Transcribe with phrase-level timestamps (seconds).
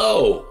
[0.00, 0.46] Hello.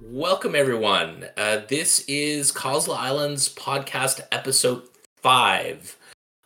[0.00, 1.26] Welcome, everyone.
[1.36, 4.84] Uh, this is Causal Islands podcast episode
[5.16, 5.98] five.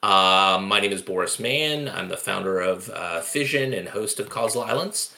[0.02, 1.90] Uh, my name is Boris Mann.
[1.90, 5.14] I'm the founder of uh, Fission and host of Causal Islands.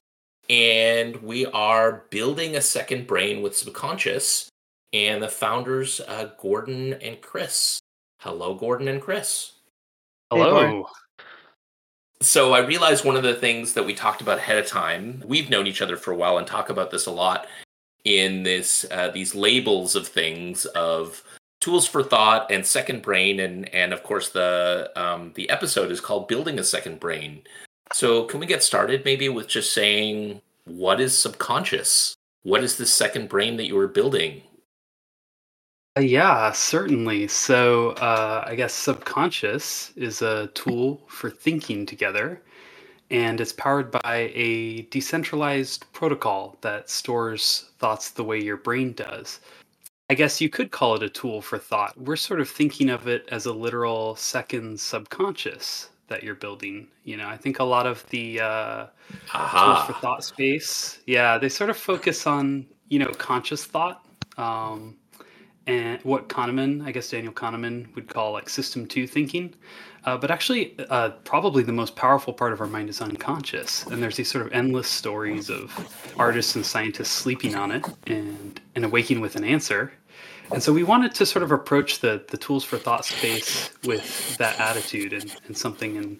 [0.51, 4.49] And we are building a second brain with Subconscious.
[4.93, 7.79] And the founders, uh, Gordon and Chris.
[8.23, 9.53] Hello, Gordon and Chris.
[10.33, 10.85] Hello.
[12.23, 15.23] So I realized one of the things that we talked about ahead of time.
[15.27, 17.49] We've known each other for a while and talk about this a lot
[18.05, 21.23] in this uh, these labels of things of
[21.61, 26.01] tools for thought and second brain and and of course the um, the episode is
[26.01, 27.43] called building a second brain.
[27.93, 32.15] So can we get started maybe with just saying what is subconscious?
[32.45, 34.43] What is this second brain that you were building?
[35.97, 37.29] Uh, yeah, certainly.
[37.29, 42.43] So, uh, I guess subconscious is a tool for thinking together,
[43.11, 49.41] and it's powered by a decentralized protocol that stores thoughts the way your brain does.
[50.11, 51.99] I guess you could call it a tool for thought.
[51.99, 56.89] We're sort of thinking of it as a literal second subconscious that you're building.
[57.05, 58.87] You know, I think a lot of the uh,
[59.31, 64.07] tools for thought space, yeah, they sort of focus on you know conscious thought.
[64.39, 64.97] Um,
[65.67, 69.55] and what Kahneman, I guess Daniel Kahneman would call like system two thinking.
[70.05, 73.87] Uh, but actually, uh, probably the most powerful part of our mind is unconscious.
[73.87, 75.71] And there's these sort of endless stories of
[76.19, 79.93] artists and scientists sleeping on it and, and awaking with an answer.
[80.51, 84.37] And so we wanted to sort of approach the, the tools for thought space with
[84.39, 86.19] that attitude and, and something in,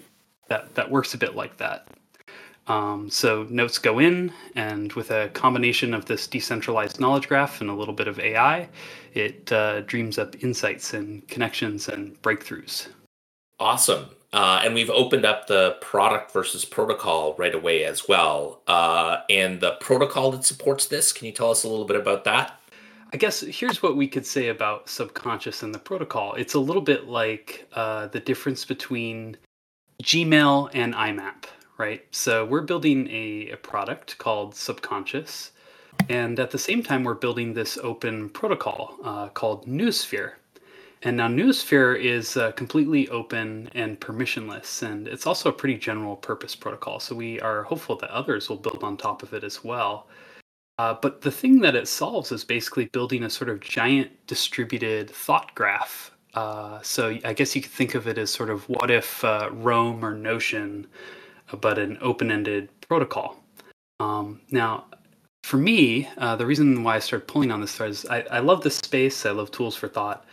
[0.49, 1.89] that, that works a bit like that.
[2.69, 7.69] Um, so notes go in, and with a combination of this decentralized knowledge graph and
[7.69, 8.69] a little bit of AI,
[9.15, 12.89] it uh, dreams up insights and connections and breakthroughs.
[13.59, 14.07] Awesome.
[14.33, 18.63] Uh, and we've opened up the product versus protocol right away as well.
[18.67, 22.25] Uh, and the protocol that supports this, can you tell us a little bit about
[22.25, 22.59] that?
[23.13, 26.33] I guess here's what we could say about subconscious and the protocol.
[26.35, 29.37] It's a little bit like uh, the difference between
[30.03, 31.45] Gmail and IMAP,
[31.83, 32.05] right?
[32.13, 35.51] So we're building a, a product called Subconscious.
[36.09, 40.35] And at the same time, we're building this open protocol uh, called Noosphere.
[41.03, 46.15] And now Noosphere is uh, completely open and permissionless, and it's also a pretty general
[46.15, 47.01] purpose protocol.
[47.01, 50.07] So we are hopeful that others will build on top of it as well.
[50.79, 55.11] Uh, but the thing that it solves is basically building a sort of giant distributed
[55.11, 56.13] thought graph.
[56.35, 59.51] Uh, so I guess you could think of it as sort of what if uh,
[59.53, 60.87] Roam or Notion
[61.61, 63.43] but an open-ended protocol.
[64.01, 64.87] Um, now,
[65.43, 68.39] for me, uh, the reason why I started pulling on this thread is I, I
[68.39, 69.27] love this space.
[69.27, 70.25] I love tools for thought,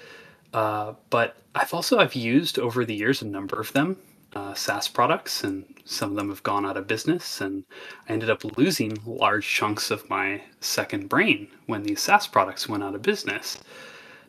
[0.54, 3.98] uh, but I've also I've used over the years a number of them,
[4.36, 7.64] uh, SaaS products, and some of them have gone out of business, and
[8.08, 12.84] I ended up losing large chunks of my second brain when these SaaS products went
[12.84, 13.58] out of business.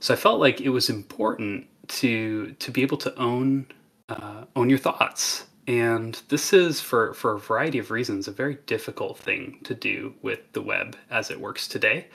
[0.01, 3.67] So I felt like it was important to to be able to own
[4.09, 8.59] uh, own your thoughts and this is, for, for a variety of reasons, a very
[8.67, 12.07] difficult thing to do with the web as it works today.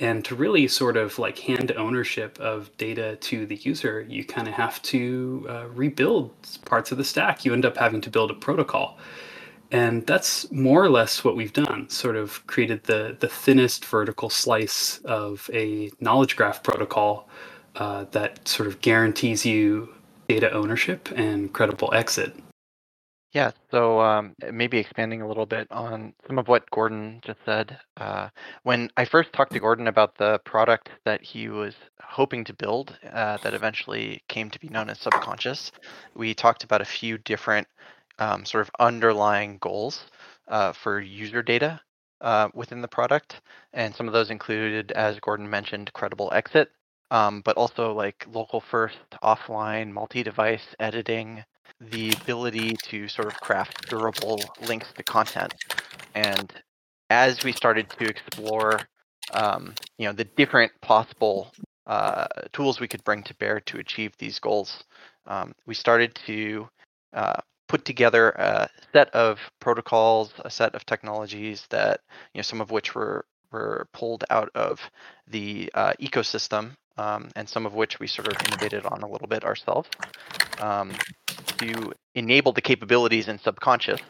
[0.00, 4.48] And to really sort of like hand ownership of data to the user, you kind
[4.48, 6.32] of have to uh, rebuild
[6.64, 7.44] parts of the stack.
[7.44, 8.98] You end up having to build a protocol.
[9.70, 14.30] And that's more or less what we've done, sort of created the, the thinnest vertical
[14.30, 17.28] slice of a knowledge graph protocol
[17.76, 19.92] uh, that sort of guarantees you
[20.28, 22.34] data ownership and credible exit.
[23.34, 27.76] Yeah, so um, maybe expanding a little bit on some of what Gordon just said.
[27.96, 28.28] Uh,
[28.62, 32.96] when I first talked to Gordon about the product that he was hoping to build,
[33.12, 35.72] uh, that eventually came to be known as Subconscious,
[36.14, 37.66] we talked about a few different
[38.20, 40.04] um, sort of underlying goals
[40.46, 41.80] uh, for user data
[42.20, 43.40] uh, within the product.
[43.72, 46.70] And some of those included, as Gordon mentioned, credible exit,
[47.10, 51.44] um, but also like local first, offline, multi device editing
[51.80, 55.54] the ability to sort of craft durable links to content.
[56.14, 56.52] And
[57.10, 58.80] as we started to explore,
[59.32, 61.50] um, you know, the different possible
[61.86, 64.84] uh, tools we could bring to bear to achieve these goals,
[65.26, 66.68] um, we started to
[67.12, 72.00] uh, put together a set of protocols, a set of technologies that,
[72.32, 74.80] you know, some of which were were pulled out of
[75.28, 79.28] the uh, ecosystem um, and some of which we sort of innovated on a little
[79.28, 79.88] bit ourselves
[80.60, 80.90] um,
[81.58, 84.00] to enable the capabilities in subconscious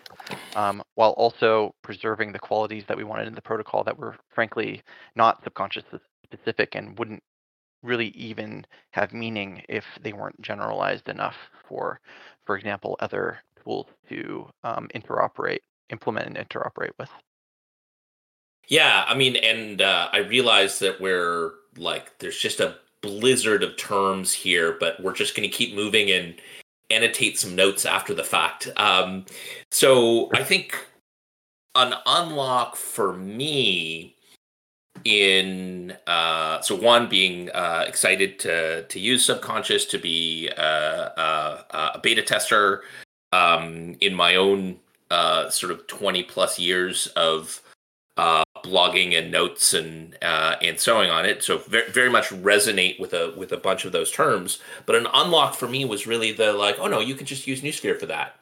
[0.56, 4.82] um, while also preserving the qualities that we wanted in the protocol that were frankly
[5.16, 5.84] not subconscious
[6.24, 7.22] specific and wouldn't
[7.82, 11.36] really even have meaning if they weren't generalized enough
[11.68, 12.00] for,
[12.44, 17.10] for example, other tools to um, interoperate, implement and interoperate with.
[18.68, 23.76] Yeah, I mean, and uh, I realize that we're like, there's just a blizzard of
[23.76, 26.34] terms here, but we're just going to keep moving and
[26.94, 28.68] annotate some notes after the fact.
[28.76, 29.24] Um,
[29.70, 30.76] so I think
[31.74, 34.14] an unlock for me
[35.04, 41.90] in uh, so one being uh, excited to to use subconscious to be uh, uh
[41.94, 42.82] a beta tester
[43.32, 44.78] um, in my own
[45.10, 47.60] uh, sort of 20 plus years of
[48.64, 51.42] blogging and notes and uh, and sewing on it.
[51.42, 54.58] So very, very much resonate with a with a bunch of those terms.
[54.86, 57.60] But an unlock for me was really the like, oh no, you could just use
[57.60, 58.36] Noosphere for that.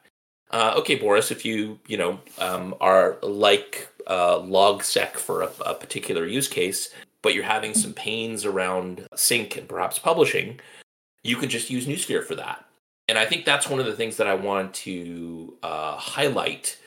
[0.49, 5.73] Uh, okay, Boris, if you you know um, are like uh, Logseq for a, a
[5.73, 10.59] particular use case, but you're having some pains around sync and perhaps publishing,
[11.23, 12.65] you could just use Noosphere for that.
[13.09, 16.77] And I think that's one of the things that I want to uh, highlight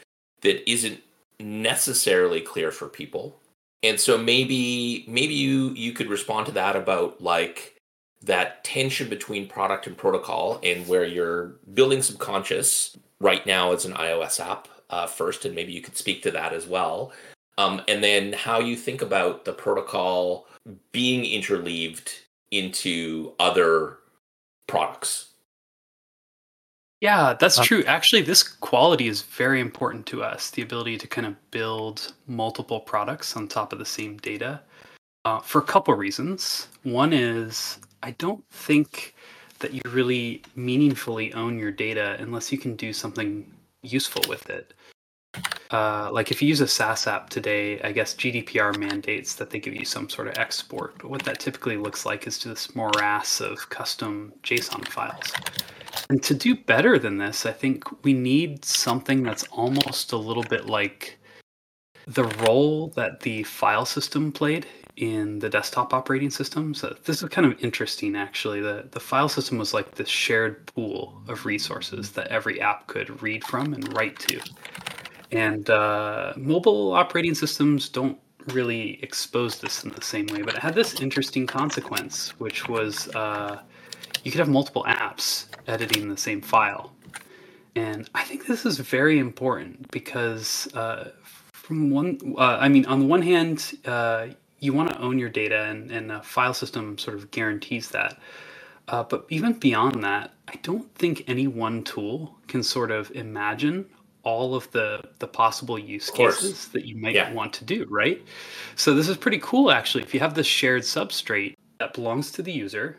[0.41, 1.01] that isn't
[1.41, 3.39] necessarily clear for people.
[3.83, 7.77] And so maybe maybe you you could respond to that about like
[8.23, 13.93] that tension between product and protocol and where you're building subconscious right now as an
[13.93, 17.13] ios app uh, first and maybe you could speak to that as well.
[17.59, 20.47] Um, and then how you think about the protocol
[20.93, 22.13] being interleaved
[22.51, 23.99] into other
[24.67, 25.33] products
[27.01, 27.85] yeah, that's uh, true.
[27.85, 32.81] Actually, this quality is very important to us the ability to kind of build multiple
[32.81, 34.61] products on top of the same data
[35.25, 36.69] uh, for a couple reasons.
[36.85, 39.15] One is I don't think
[39.59, 43.51] that you really meaningfully own your data unless you can do something
[43.83, 44.73] useful with it.
[45.71, 49.59] Uh, like if you use a SaaS app today, I guess GDPR mandates that they
[49.59, 50.99] give you some sort of export.
[50.99, 55.33] But what that typically looks like is just morass of custom JSON files.
[56.09, 60.45] And to do better than this, I think we need something that's almost a little
[60.45, 61.19] bit like
[62.07, 64.67] the role that the file system played
[64.97, 66.75] in the desktop operating system.
[66.75, 68.61] So this is kind of interesting actually.
[68.61, 73.23] The the file system was like this shared pool of resources that every app could
[73.23, 74.41] read from and write to.
[75.33, 78.19] And uh, mobile operating systems don't
[78.53, 83.09] really expose this in the same way, but it had this interesting consequence, which was
[83.09, 83.61] uh,
[84.23, 86.93] you could have multiple apps editing the same file.
[87.75, 91.11] And I think this is very important because, uh,
[91.53, 94.29] from one, uh, I mean, on the one hand, uh,
[94.61, 98.19] you want to own your data, and, and a file system sort of guarantees that.
[98.89, 103.87] Uh, but even beyond that, I don't think any one tool can sort of imagine
[104.27, 107.33] all of the the possible use cases that you might yeah.
[107.33, 108.21] want to do, right?
[108.75, 110.03] So this is pretty cool actually.
[110.03, 112.99] If you have this shared substrate that belongs to the user,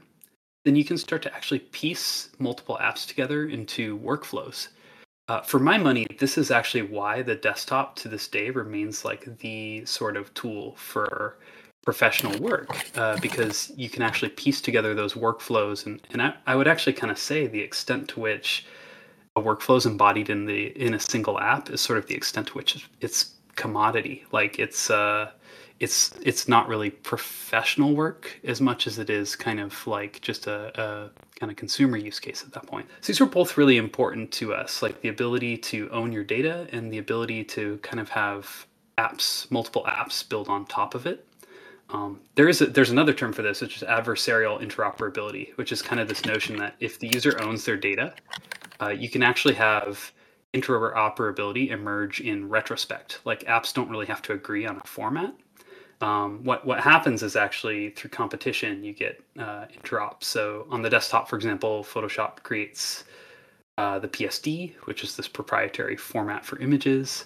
[0.63, 4.69] then you can start to actually piece multiple apps together into workflows.
[5.27, 9.25] Uh, for my money, this is actually why the desktop to this day remains like
[9.39, 11.37] the sort of tool for
[11.83, 15.85] professional work uh, because you can actually piece together those workflows.
[15.85, 18.65] And, and I, I would actually kind of say the extent to which
[19.37, 22.47] a workflow is embodied in the in a single app is sort of the extent
[22.47, 24.25] to which it's commodity.
[24.31, 25.31] Like it's uh,
[25.79, 30.47] it's it's not really professional work as much as it is kind of like just
[30.47, 32.87] a, a, kind of consumer use case at that point.
[33.01, 36.67] So these were both really important to us, like the ability to own your data
[36.71, 38.65] and the ability to kind of have
[38.97, 41.27] apps, multiple apps built on top of it.
[41.89, 45.81] Um, there is a, there's another term for this, which is adversarial interoperability, which is
[45.81, 48.13] kind of this notion that if the user owns their data,
[48.81, 50.11] uh, you can actually have
[50.53, 53.19] interoperability emerge in retrospect.
[53.25, 55.33] Like apps don't really have to agree on a format
[56.01, 60.27] um, what what happens is actually through competition you get uh, drops.
[60.27, 63.03] So on the desktop, for example, Photoshop creates
[63.77, 67.25] uh, the PSD, which is this proprietary format for images.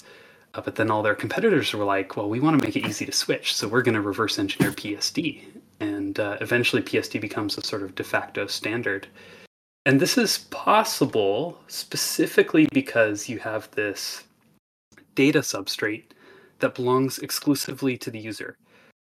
[0.53, 3.05] Uh, but then all their competitors were like, "Well, we want to make it easy
[3.05, 5.43] to switch, so we're going to reverse engineer PSD."
[5.79, 9.07] And uh, eventually, PSD becomes a sort of de facto standard.
[9.85, 14.23] And this is possible specifically because you have this
[15.15, 16.11] data substrate
[16.59, 18.55] that belongs exclusively to the user.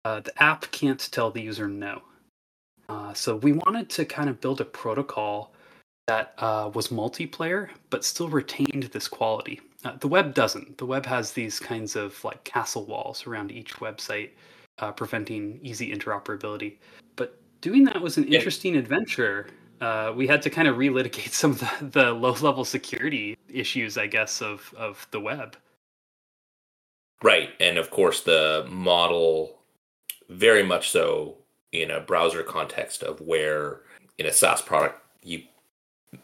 [0.04, 2.02] Uh, the app can't tell the user no.
[2.90, 5.54] Uh, so we wanted to kind of build a protocol
[6.08, 9.62] that uh, was multiplayer but still retained this quality.
[9.84, 10.78] Uh, the web doesn't.
[10.78, 14.32] The web has these kinds of like castle walls around each website,
[14.80, 16.76] uh, preventing easy interoperability.
[17.16, 19.48] But doing that was an interesting adventure.
[19.86, 24.08] Uh, we had to kind of relitigate some of the, the low-level security issues, I
[24.08, 25.56] guess, of of the web.
[27.22, 27.50] Right.
[27.60, 29.60] And of course, the model
[30.30, 31.36] very much so
[31.72, 33.82] in a browser context of where
[34.18, 35.44] in a SaaS product, you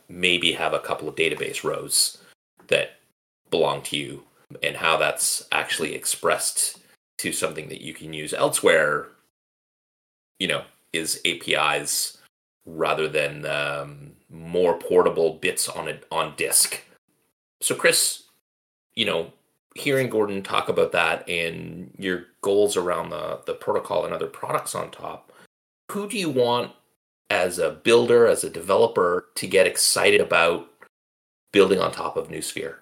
[0.09, 2.17] maybe have a couple of database rows
[2.67, 2.91] that
[3.51, 4.23] belong to you
[4.63, 6.79] and how that's actually expressed
[7.19, 9.09] to something that you can use elsewhere,
[10.39, 10.63] you know,
[10.93, 12.17] is APIs
[12.65, 16.83] rather than um, more portable bits on it on disk.
[17.61, 18.23] So, Chris,
[18.95, 19.33] you know,
[19.75, 24.75] hearing Gordon talk about that and your goals around the the protocol and other products
[24.75, 25.31] on top,
[25.91, 26.71] who do you want
[27.29, 30.67] as a builder, as a developer, to get excited about
[31.53, 32.75] building on top of Noosphere?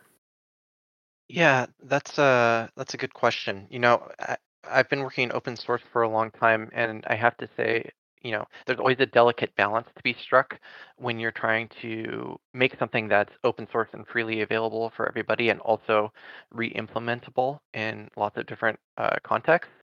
[1.27, 3.67] Yeah, that's a that's a good question.
[3.69, 7.15] You know, I, I've been working in open source for a long time, and I
[7.15, 7.91] have to say,
[8.22, 10.60] you know, there's always a delicate balance to be struck
[10.98, 15.60] when you're trying to make something that's open source and freely available for everybody, and
[15.62, 16.12] also
[16.54, 19.74] re-implementable in lots of different uh, contexts,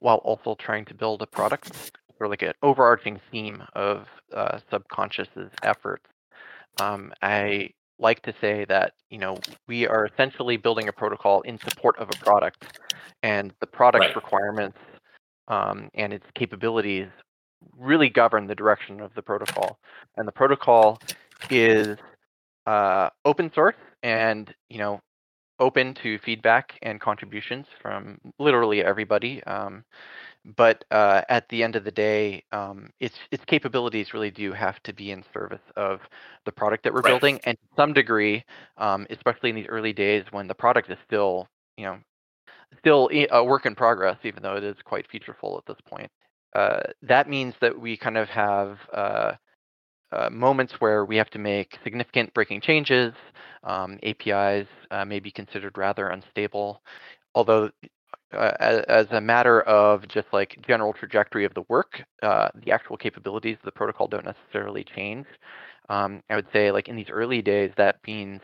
[0.00, 1.70] while also trying to build a product
[2.20, 6.06] or like an overarching theme of uh, subconscious's efforts.
[6.78, 11.58] Um, I like to say that you know we are essentially building a protocol in
[11.64, 12.64] support of a product,
[13.22, 14.16] and the product Right.
[14.16, 14.78] requirements
[15.48, 17.08] um, and its capabilities
[17.76, 19.78] really govern the direction of the protocol.
[20.16, 20.98] And the protocol
[21.50, 21.98] is
[22.66, 25.00] uh, open source and you know
[25.60, 29.42] open to feedback and contributions from literally everybody.
[29.44, 29.84] Um,
[30.56, 34.82] but uh, at the end of the day, um, its its capabilities really do have
[34.82, 36.00] to be in service of
[36.44, 37.12] the product that we're Right.
[37.12, 38.44] building, and to some degree,
[38.76, 41.98] um, especially in these early days when the product is still, you know,
[42.78, 46.10] still a work in progress, even though it is quite featureful at this point.
[46.54, 49.32] Uh, that means that we kind of have uh,
[50.12, 53.12] uh, moments where we have to make significant breaking changes.
[53.64, 56.82] Um, APIs uh, may be considered rather unstable,
[57.34, 57.70] although
[58.32, 62.96] uh, as, as a matter of just like general trajectory of the work, the actual
[62.96, 65.26] capabilities of the protocol don't necessarily change.
[65.88, 68.40] Um, I would say like in these early days, that means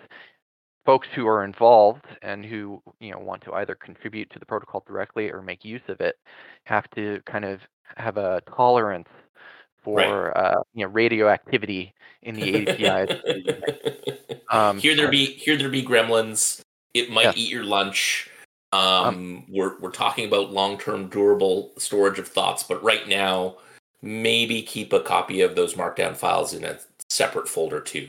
[0.87, 4.83] folks who are involved and who you know want to either contribute to the protocol
[4.87, 6.17] directly or make use of it
[6.65, 7.61] have to kind of
[7.97, 9.09] have a tolerance
[9.83, 13.11] for uh, you know radioactivity in the APIs.
[14.53, 16.61] Um, here there be here there be gremlins.
[16.93, 17.37] It might Yes.
[17.37, 18.29] eat your lunch.
[18.73, 23.57] Um, we're we're talking about long term durable storage of thoughts, but right now,
[24.03, 26.79] maybe keep a copy of those markdown files in a
[27.09, 28.09] separate folder too.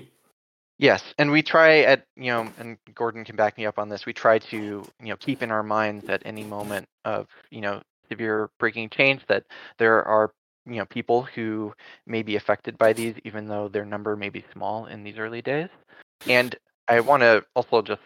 [0.79, 4.07] Yes, and we try at you know, and Gordon can back me up on this.
[4.07, 7.81] We try to you know keep in our minds at any moment of you know
[8.11, 9.45] severe breaking change that
[9.79, 10.33] there are
[10.65, 11.73] you know people who
[12.05, 15.41] may be affected by these, even though their number may be small in these early
[15.41, 15.69] days.
[16.27, 16.55] And
[16.87, 18.01] I want to also just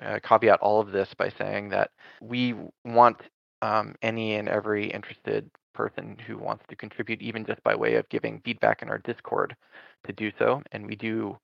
[0.00, 1.90] uh, caveat all of this by saying that
[2.20, 2.54] we
[2.84, 3.16] want
[3.62, 8.08] um, any and every interested person who wants to contribute, even just by way of
[8.08, 9.56] giving feedback in our Discord,
[10.06, 10.62] to do so.
[10.72, 11.36] And we do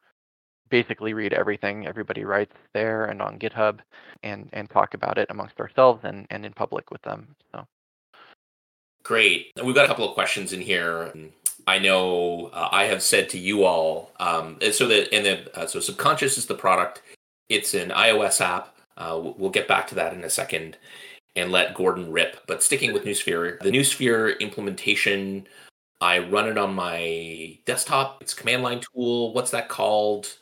[0.70, 3.80] basically read everything everybody writes there and on GitHub
[4.22, 7.34] and and talk about it amongst ourselves and and in public with them.
[7.52, 7.66] So
[9.02, 9.50] Great.
[9.62, 11.12] We've got a couple of questions in here.
[11.66, 15.66] I know uh, I have said to you all, um, so that and then uh,
[15.66, 17.02] so subconscious is the product.
[17.48, 18.76] It's an iOS app.
[18.96, 20.76] Uh, we'll- get back to that in a second
[21.34, 22.46] and let Gordon rip.
[22.46, 25.46] But sticking with Noosphere, the Noosphere implementation,
[26.00, 28.20] I run it on my desktop.
[28.20, 29.32] It's command line tool.
[29.32, 30.36] What's that called?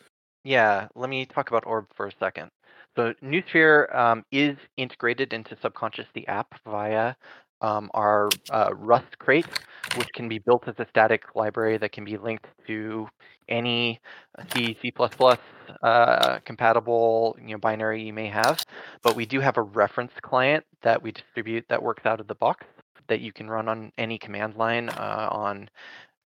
[0.44, 2.50] Yeah, let me talk about Orb for a second.
[2.96, 7.14] So Noosphere um, is integrated into Subconscious the app via
[7.60, 9.46] um, our uh, Rust crate,
[9.96, 13.08] which can be built as a static library that can be linked to
[13.48, 14.00] any
[14.54, 14.92] C, C++
[15.82, 18.62] uh, compatible you know, binary you may have.
[19.02, 22.34] But we do have a reference client that we distribute that works out of the
[22.36, 22.64] box
[23.08, 25.68] that you can run on any command line uh, on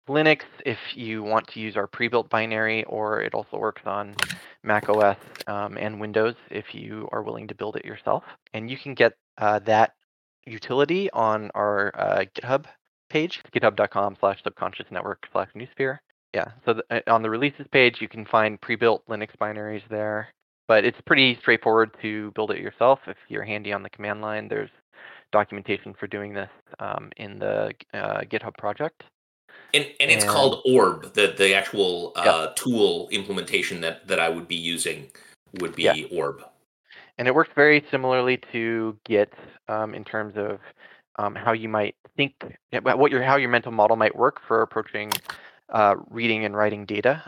[0.10, 4.16] Linux if you want to use our pre-built binary, or it also works on
[4.64, 5.18] Mac OS
[5.48, 8.24] um, and Windows if you are willing to build it yourself.
[8.54, 9.94] And you can get uh, that
[10.46, 12.66] utility on our uh, GitHub
[13.10, 16.00] page, github.com slash subconscious network slash noosphere.
[16.34, 20.30] Yeah, so the, uh, on the releases page, you can find pre-built Linux binaries there.
[20.68, 23.00] But it's pretty straightforward to build it yourself.
[23.06, 24.70] If you're handy on the command line, there's
[25.32, 29.04] documentation for doing this um, in the uh, GitHub project.
[29.74, 31.14] And and it's And- called Orb.
[31.14, 35.10] The the actual uh, tool implementation that that I would be using
[35.60, 35.96] would be Yeah.
[36.12, 36.44] Orb.
[37.18, 39.34] and it works very similarly to Git
[39.68, 40.60] um, in terms of
[41.20, 42.34] um, how you might think
[42.74, 45.12] about what your how your mental model might work for approaching
[45.70, 47.24] uh, reading and writing data.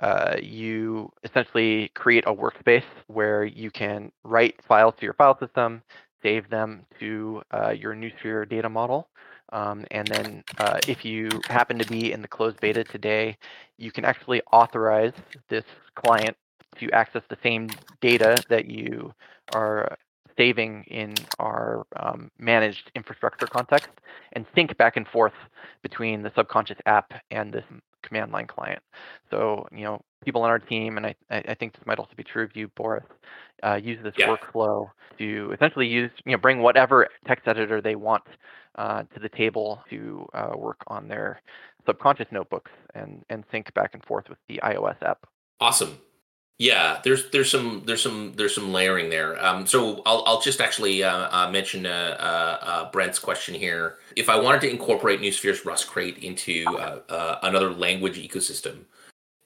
[0.00, 5.82] Uh, you essentially create a workspace where you can write files to your file system,
[6.22, 9.08] save them to uh, your Noosphere data model,
[9.52, 13.36] um, and then uh, if you happen to be in the closed beta today,
[13.76, 15.12] you can actually authorize
[15.48, 15.64] this
[15.94, 16.36] client
[16.78, 17.68] to access the same
[18.00, 19.12] data that you
[19.54, 19.96] are
[20.36, 23.90] saving in our um, managed infrastructure context
[24.32, 25.32] and sync back and forth
[25.82, 27.64] between the subconscious app and this
[28.02, 28.82] command line client.
[29.30, 32.24] So, you know, people on our team, and I, I think this might also be
[32.24, 33.04] true of you, Boris,
[33.62, 34.28] uh, use this yeah.
[34.28, 38.24] workflow to essentially use, you know, bring whatever text editor they want
[38.76, 41.40] uh, to the table to uh, work on their
[41.86, 45.26] subconscious notebooks and, and sync back and forth with the iOS app.
[45.60, 45.98] Awesome.
[46.58, 49.42] Yeah, there's there's some there's some there's some layering there.
[49.44, 53.98] Um, so I'll I'll just actually uh, uh, mention uh, uh, uh Brent's question here.
[54.16, 58.86] If I wanted to incorporate Noosphere's Rust Crate into uh, another language ecosystem,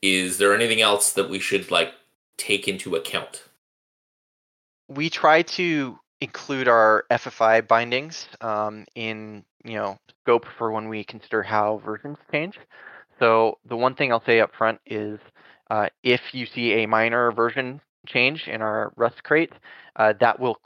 [0.00, 1.92] is there anything else that we should like
[2.38, 3.44] take into account?
[4.88, 11.04] We try to include our FFI bindings um, in you know scope for when we
[11.04, 12.58] consider how versions change.
[13.18, 15.18] So the one thing I'll say up front is
[15.72, 19.52] uh, if you see a minor version change in our Rust crate,
[19.96, 20.58] uh, that will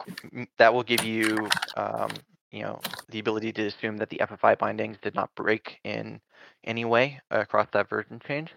[0.58, 2.10] that will give you um,
[2.50, 6.20] you know the ability to assume that the FFI bindings did not break in
[6.64, 8.50] any way across that version change.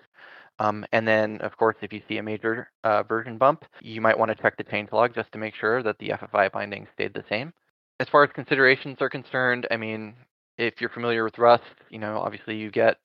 [0.58, 4.18] Um, and then, of course, if you see a major uh, version bump, you might
[4.18, 7.13] want to check the change log just to make sure that the FFI bindings stayed
[7.13, 7.53] the same.
[8.00, 10.15] As far as considerations are concerned, I mean,
[10.58, 12.98] if you're familiar with Rust, you know, obviously you get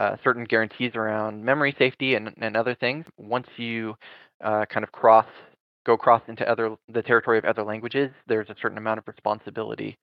[0.00, 3.04] uh, certain guarantees around memory safety and, and other things.
[3.18, 3.94] Once you
[4.42, 5.26] uh, kind of cross
[5.86, 9.98] go cross into other the territory of other languages, there's a certain amount of responsibility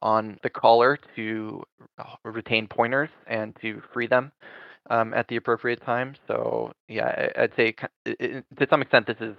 [0.00, 1.62] on the caller to
[1.98, 4.32] uh, retain pointers and to free them
[4.90, 6.14] um, at the appropriate time.
[6.26, 7.74] So yeah, I'd say
[8.06, 9.36] to some extent this is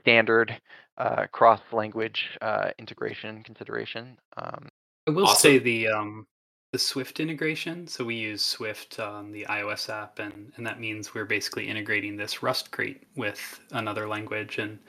[0.00, 0.58] standard
[0.98, 4.16] uh, cross-language uh, integration consideration.
[4.36, 4.68] Um,
[5.06, 5.50] I will awesome.
[5.50, 6.26] say the um,
[6.74, 7.86] the Swift integration.
[7.86, 12.16] So we use Swift on the iOS app, and, and that means we're basically integrating
[12.16, 14.58] this Rust crate with another language.
[14.58, 14.80] And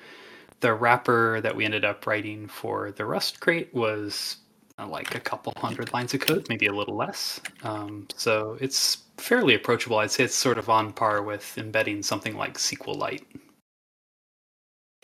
[0.62, 4.38] the wrapper that we ended up writing for the Rust crate was
[4.80, 7.39] uh, like a couple hundred lines of code, maybe a little less.
[7.62, 10.00] Um, so it's fairly approachable.
[10.00, 13.21] I'd say it's sort of on par with embedding something like SQLite.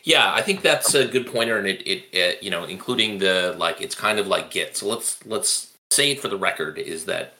[0.02, 3.54] Yeah, I think that's a good pointer, and it, it, it, you know, including the
[3.56, 4.76] like, it's kind of like Git.
[4.78, 7.34] So let's let's say for the record is that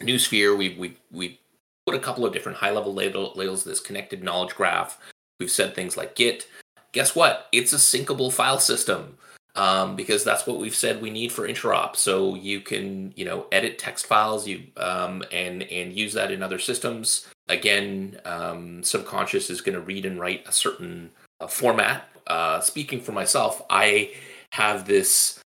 [0.00, 1.40] Noosphere, we we we
[1.86, 3.64] put a couple of different high level label, labels.
[3.64, 4.98] This connected knowledge graph.
[5.40, 6.46] We've said things like Git.
[6.92, 7.48] Guess what?
[7.52, 9.18] It's a syncable file system
[9.54, 11.96] um, because that's what we've said we need for interop.
[11.96, 16.42] So you can you know edit text files you um, and and use that in
[16.42, 17.28] other systems.
[17.48, 22.08] Again, um, subconscious is going to read and write a certain uh, format.
[22.26, 24.12] Uh, speaking for myself, I
[24.52, 25.40] have this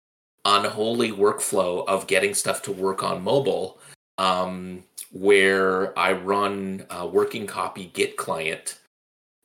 [0.44, 3.78] unholy workflow of getting stuff to work on mobile
[4.18, 8.78] um, where I run a working copy Git client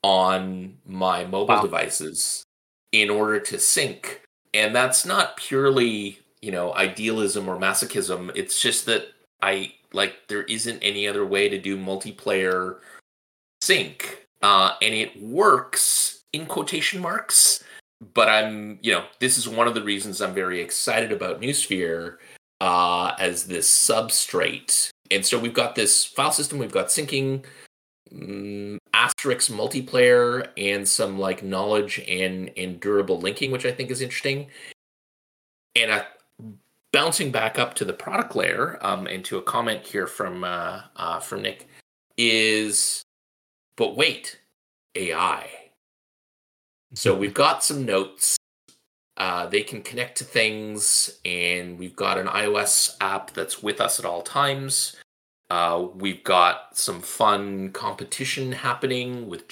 [0.03, 1.61] on my mobile wow.
[1.61, 2.43] devices
[2.91, 4.21] in order to sync.
[4.53, 8.31] And that's not purely, you know, idealism or masochism.
[8.35, 9.07] It's just that
[9.41, 12.77] I like there isn't any other way to do multiplayer
[13.61, 14.27] sync.
[14.41, 17.63] Uh, and it works in quotation marks
[18.13, 22.17] but I'm, you know, this is one of the reasons I'm very excited about Noosphere
[22.61, 24.89] uh, as this substrate.
[25.11, 27.45] And so we've got this file system, we've got syncing,
[28.11, 34.01] um, asterisk multiplayer, and some like knowledge and and durable linking, which I think is
[34.01, 34.47] interesting.
[35.75, 36.05] And I,
[36.91, 40.81] bouncing back up to the product layer, um, and to a comment here from uh,
[40.95, 41.67] uh, from Nick,
[42.17, 43.03] is,
[43.77, 44.39] but wait,
[44.95, 45.64] AI
[46.95, 48.37] so we've got some notes.
[49.17, 53.99] Uh, they can connect to things, and we've got an iOS app that's with us
[53.99, 54.95] at all times.
[55.49, 59.43] Uh, we've got some fun competition happening with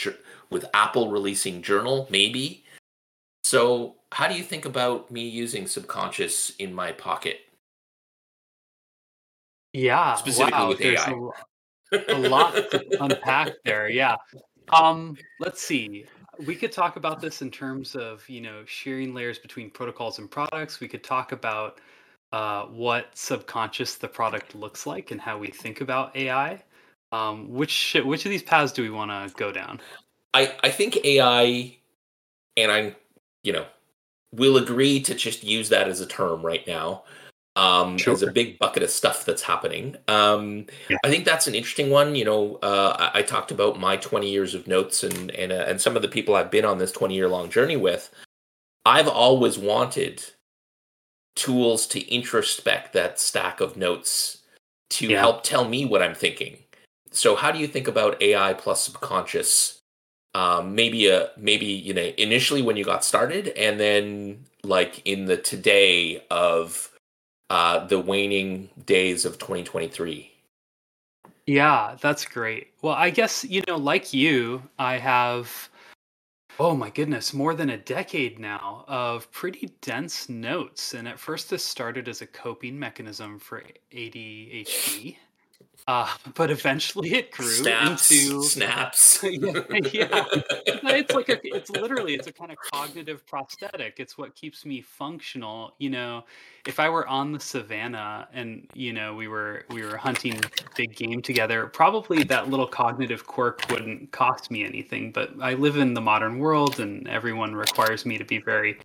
[0.49, 2.63] with Apple releasing Journal, maybe.
[3.43, 7.39] So, how do you think about me using Subconscious in my pocket?
[9.73, 11.13] Yeah, specifically wow, with AI.
[11.91, 13.89] A, a lot to unpack there.
[13.89, 14.15] Yeah.
[14.71, 16.05] Um, let's see
[16.45, 20.29] we could talk about this in terms of you know sharing layers between protocols and
[20.29, 20.79] products.
[20.79, 21.79] We could talk about
[22.31, 26.63] uh, what subconscious the product looks like and how we think about ai
[27.13, 29.79] um, which which of these paths do we want to go down?
[30.33, 31.77] I i think ai
[32.57, 32.95] and i'm
[33.43, 33.65] you know
[34.31, 37.03] we'll agree to just use that as a term right now
[37.55, 38.13] um, sure.
[38.13, 39.95] as a big bucket of stuff that's happening.
[40.07, 40.97] Um, yeah.
[41.03, 42.15] I think that's an interesting one.
[42.15, 45.65] You know, uh, I, I, talked about my 20 years of notes and and uh,
[45.67, 48.13] and some of the people I've been on this 20 year long journey with.
[48.85, 50.23] I've always wanted
[51.35, 54.39] tools to introspect that stack of notes
[54.91, 55.19] to yeah.
[55.19, 56.57] help tell me what I'm thinking.
[57.11, 59.79] So, how do you think about AI plus subconscious?
[60.35, 65.25] Um, maybe a maybe you know initially when you got started, and then like in
[65.25, 66.89] the today of
[67.53, 70.31] uh, the waning days of 2023.
[71.45, 72.69] Yeah, that's great.
[72.81, 75.69] Well, I guess, you know, like you, I have,
[76.59, 80.95] oh my goodness, more than a decade now of pretty dense notes.
[80.95, 85.17] And at first, this started as a coping mechanism for ADHD.
[85.85, 89.21] Uh, but eventually it grew Snaps, into snaps.
[89.23, 90.25] yeah, yeah.
[90.95, 93.95] It's like a, it's literally it's a kind of cognitive prosthetic.
[93.99, 95.73] It's what keeps me functional.
[95.79, 96.23] You know,
[96.65, 100.39] if I were on the savannah and you know we were we were hunting
[100.77, 105.11] big game together, probably that little cognitive quirk wouldn't cost me anything.
[105.11, 108.77] But I live in the modern world, and everyone requires me to be very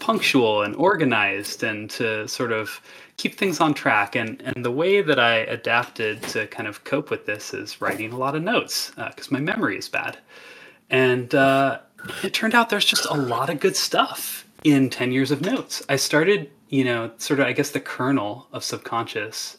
[0.00, 2.80] punctual and organized and to sort of
[3.18, 4.16] keep things on track.
[4.16, 8.12] And and the way that I adapted to kind of cope with this is writing
[8.12, 10.18] a lot of notes because uh, my memory is bad.
[10.90, 11.80] And uh,
[12.22, 15.82] it turned out there's just a lot of good stuff in 10 years of notes.
[15.88, 19.56] I started, you know, sort of, I guess, the kernel of subconscious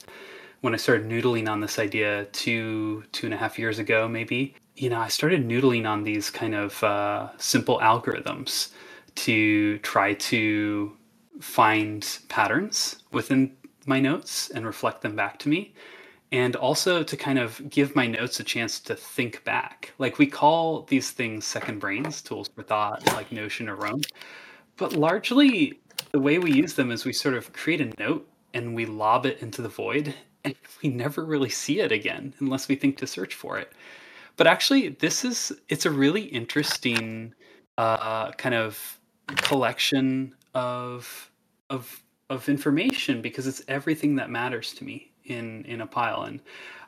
[0.61, 4.55] when I started noodling on this idea two, two and a half years ago, maybe.
[4.75, 8.69] You know, I started noodling on these kind of uh, simple algorithms
[9.15, 10.95] to try to
[11.39, 13.55] find patterns within
[13.85, 15.73] my notes and reflect them back to me
[16.31, 19.93] and also to kind of give my notes a chance to think back.
[19.97, 24.01] Like we call these things second brains, tools for thought, like Notion or Roam.
[24.77, 25.79] But largely,
[26.11, 29.25] the way we use them is we sort of create a note and we lob
[29.25, 30.13] it into the void,
[30.43, 33.71] and we never really see it again unless we think to search for it.
[34.37, 37.33] But actually, this is it's a really interesting
[37.77, 41.29] uh, kind of collection of
[41.69, 46.39] of of information because it's everything that matters to me in in a pile and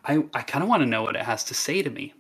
[0.06, 2.14] i i kind of want to know what it has to say to me.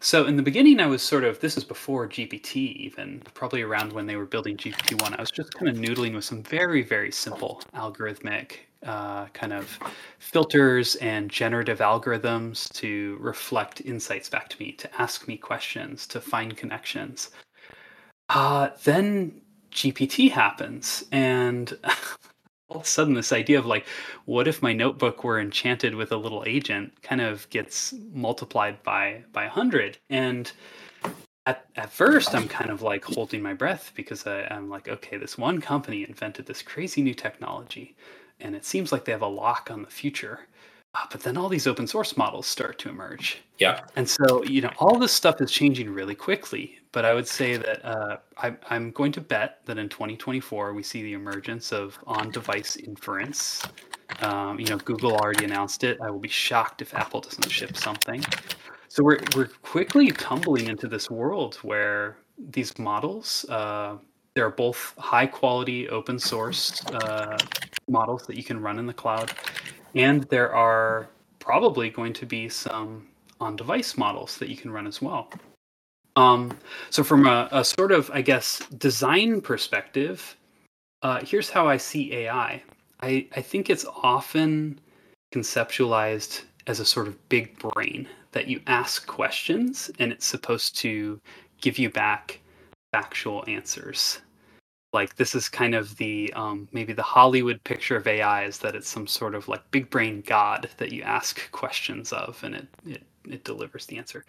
[0.00, 3.92] So in the beginning i was sort of this is before gpt even probably around
[3.92, 7.10] when they were building gpt-1 i was just kind of noodling with some very very
[7.10, 9.78] simple algorithmic uh, kind of
[10.18, 16.20] filters and generative algorithms to reflect insights back to me to ask me questions to
[16.20, 17.30] find connections.
[18.28, 19.40] Uh, then
[19.72, 21.76] gpt happens and
[22.68, 23.86] all of a sudden this idea of like
[24.24, 29.22] what if my notebook were enchanted with a little agent kind of gets multiplied by
[29.32, 29.98] by a hundred?
[30.10, 30.50] And
[31.46, 35.16] at, at first i'm kind of like holding my breath because I, i'm like okay
[35.16, 37.96] this one company invented this crazy new technology
[38.40, 40.40] and it seems like they have a lock on the future
[41.10, 44.70] but then all these open source models start to emerge yeah and so you know
[44.78, 48.90] all this stuff is changing really quickly but I would say that uh, I, I'm
[48.90, 53.62] going to bet that in 2024 we see the emergence of on-device inference.
[54.20, 55.98] Um, you know, Google already announced it.
[56.00, 58.24] I will be shocked if Apple doesn't ship something.
[58.88, 63.98] So we're we're quickly tumbling into this world where these models, uh,
[64.34, 67.36] they're both high quality open source uh,
[67.90, 69.34] models that you can run in the cloud,
[69.96, 71.08] and there are
[71.40, 73.08] probably going to be some
[73.40, 75.30] on-device models that you can run as well.
[76.14, 76.56] Um,
[76.90, 80.36] so, from a, a, sort of, I guess, design perspective,
[81.02, 82.62] uh, here's how I see AI.
[83.00, 84.80] I, I think it's often
[85.34, 91.20] conceptualized as a sort of big brain that you ask questions and it's supposed to
[91.60, 92.40] give you back
[92.92, 94.20] factual answers.
[94.92, 98.74] Like this is kind of the um, maybe the Hollywood picture of AI is that
[98.74, 102.68] it's some sort of like big brain god that you ask questions of and it
[102.86, 104.24] it, it delivers the answer.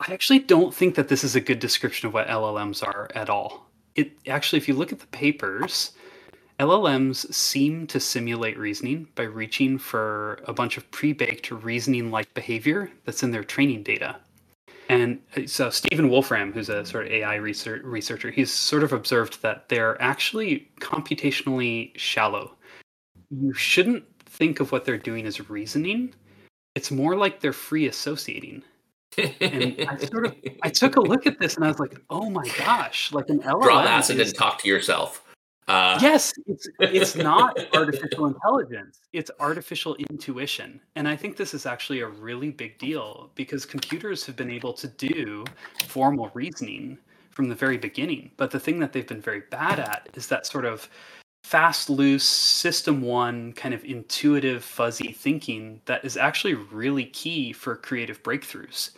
[0.00, 3.30] I actually don't think that this is a good description of what LLMs are at
[3.30, 3.66] all.
[3.94, 5.92] It actually, if you look at the papers,
[6.58, 13.22] LLMs seem to simulate reasoning by reaching for a bunch of pre-baked reasoning-like behavior that's
[13.22, 14.16] in their training data.
[14.92, 18.92] And uh, so Stephen Wolfram, who's a sort of AI research, researcher, he's sort of
[18.92, 22.54] observed that they're actually computationally shallow.
[23.30, 26.14] You shouldn't think of what they're doing as reasoning.
[26.74, 28.62] It's more like they're free associating
[29.18, 32.30] and I sort of I took a look at this and I was like, oh
[32.30, 33.62] my gosh, like an LLM.
[33.62, 35.24] Draw acid is, and talk to yourself.
[35.68, 35.98] Uh.
[36.02, 42.00] Yes, it's it's not artificial intelligence; it's artificial intuition, and I think this is actually
[42.00, 45.44] a really big deal because computers have been able to do
[45.86, 46.98] formal reasoning
[47.30, 48.30] from the very beginning.
[48.36, 50.88] But the thing that they've been very bad at is that sort of
[51.44, 57.76] fast, loose, system one kind of intuitive, fuzzy thinking that is actually really key for
[57.76, 58.90] creative breakthroughs.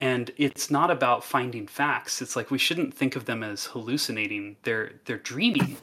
[0.00, 2.22] And it's not about finding facts.
[2.22, 4.56] It's like we shouldn't think of them as hallucinating.
[4.62, 5.76] They're they're dreaming.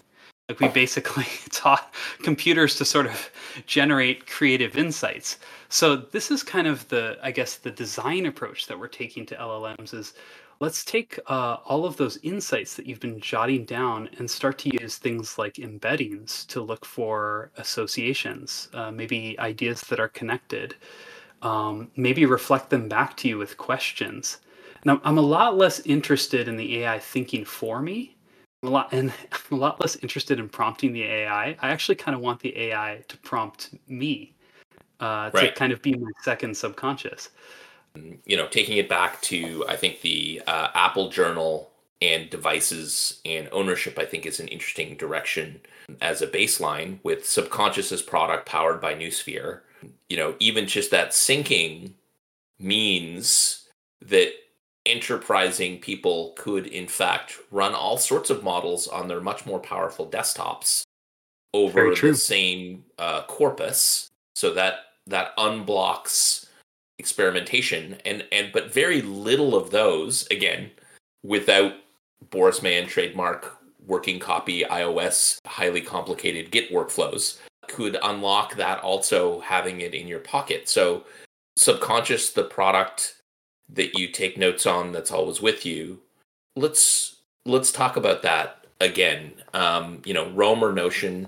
[0.49, 3.29] Like we basically taught computers to sort of
[3.65, 5.39] generate creative insights.
[5.67, 9.35] So this is kind of the, I guess, the design approach that we're taking to
[9.35, 10.13] LLMs is
[10.59, 14.81] let's take uh, all of those insights that you've been jotting down and start to
[14.81, 20.75] use things like embeddings to look for associations, uh, maybe ideas that are connected,
[21.41, 24.39] um, maybe reflect them back to you with questions.
[24.85, 28.16] Now, I'm a lot less interested in the AI thinking for me.
[28.63, 31.57] A lot, and I'm a lot less interested in prompting the AI.
[31.61, 34.33] I actually kind of want the AI to prompt me
[34.99, 35.55] uh, to Right.
[35.55, 37.29] kind of be my second subconscious.
[38.25, 43.49] you know, taking it back to I think the uh, Apple Journal and devices and
[43.51, 45.61] ownership, I think is an interesting direction
[45.99, 49.61] as a baseline with subconscious as product powered by Noosphere.
[50.09, 51.93] You know, even just that syncing
[52.59, 53.67] means
[54.01, 54.31] that
[54.87, 60.09] enterprising people could in fact run all sorts of models on their much more powerful
[60.09, 60.83] desktops
[61.53, 64.07] over the same uh, corpus.
[64.35, 66.47] So that that unblocks
[66.99, 67.97] experimentation.
[68.05, 70.71] And and but very little of those again
[71.23, 71.73] without
[72.29, 79.81] Boris Mann trademark working copy iOS highly complicated Git workflows could unlock that also having
[79.81, 80.69] it in your pocket.
[80.69, 81.05] So
[81.57, 83.16] subconscious the product
[83.69, 85.99] that you take notes on that's always with you.
[86.55, 89.33] Let's let's talk about that again.
[89.53, 91.27] Um, you know, Roam or Notion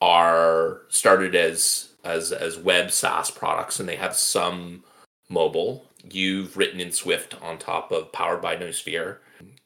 [0.00, 4.84] are started as as as web SaaS products and they have some
[5.28, 5.84] mobile.
[6.10, 9.18] You've written in Swift on top of powered by Noosphere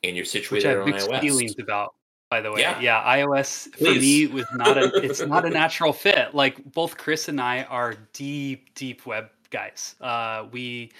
[0.02, 1.20] and you're which situated I have on mixed iOS.
[1.20, 1.94] feelings about.
[2.30, 2.80] By the way, Yeah.
[2.80, 4.00] yeah, iOS for Please.
[4.00, 4.92] me was not a.
[4.96, 6.34] It's not a natural fit.
[6.34, 9.94] Like both Chris and I are deep, deep web guys.
[10.00, 10.90] Uh, we,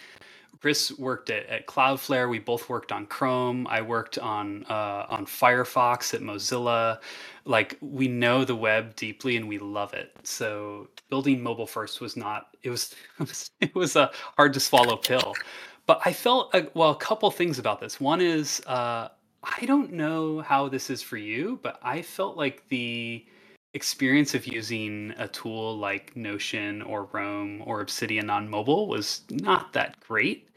[0.64, 2.27] Chris worked at, at Cloudflare.
[2.27, 3.66] We both worked on Chrome.
[3.66, 7.00] I worked on uh, on Firefox at Mozilla.
[7.44, 10.16] Like we know the web deeply and we love it.
[10.22, 12.57] So building mobile first was not.
[12.62, 12.94] It was.
[13.61, 15.35] It was, a hard to swallow pill.
[15.85, 18.00] But I felt uh, well a couple things about this.
[18.00, 19.09] One is uh,
[19.42, 23.22] I don't know how this is for you, but I felt like the
[23.74, 29.74] experience of using a tool like Notion or Roam or Obsidian on mobile was not
[29.74, 30.48] that great.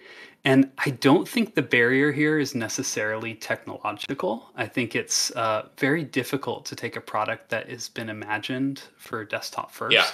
[0.47, 4.49] And I don't think the barrier here is necessarily technological.
[4.55, 9.25] I think it's uh, very difficult to take a product that has been imagined for
[9.25, 10.07] desktop first Yeah.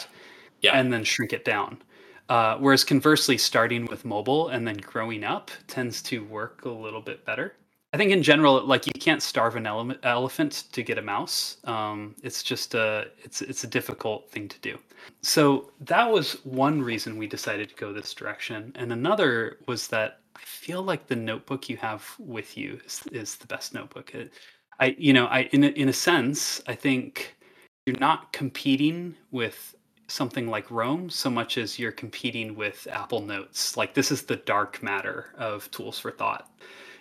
[0.61, 0.79] Yeah.
[0.79, 1.83] and then shrink it down.
[2.29, 7.01] Uh, whereas conversely, starting with mobile and then growing up tends to work a little
[7.01, 7.53] bit better.
[7.93, 11.57] I think in general, like you can't starve an ele- elephant to get a mouse.
[11.65, 14.79] Um, it's just a it's it's a difficult thing to do.
[15.21, 20.21] So that was one reason we decided to go this direction, and another was that
[20.35, 24.13] I feel like the notebook you have with you is, is the best notebook.
[24.13, 24.33] It,
[24.79, 27.35] I you know I in a, in a sense I think
[27.85, 29.75] you're not competing with
[30.07, 33.77] something like Roam so much as you're competing with Apple Notes.
[33.77, 36.49] Like this is the dark matter of tools for thought.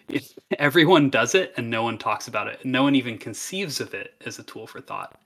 [0.09, 3.95] If everyone does it and no one talks about it, no one even conceives of
[3.95, 5.21] it as a tool for thought.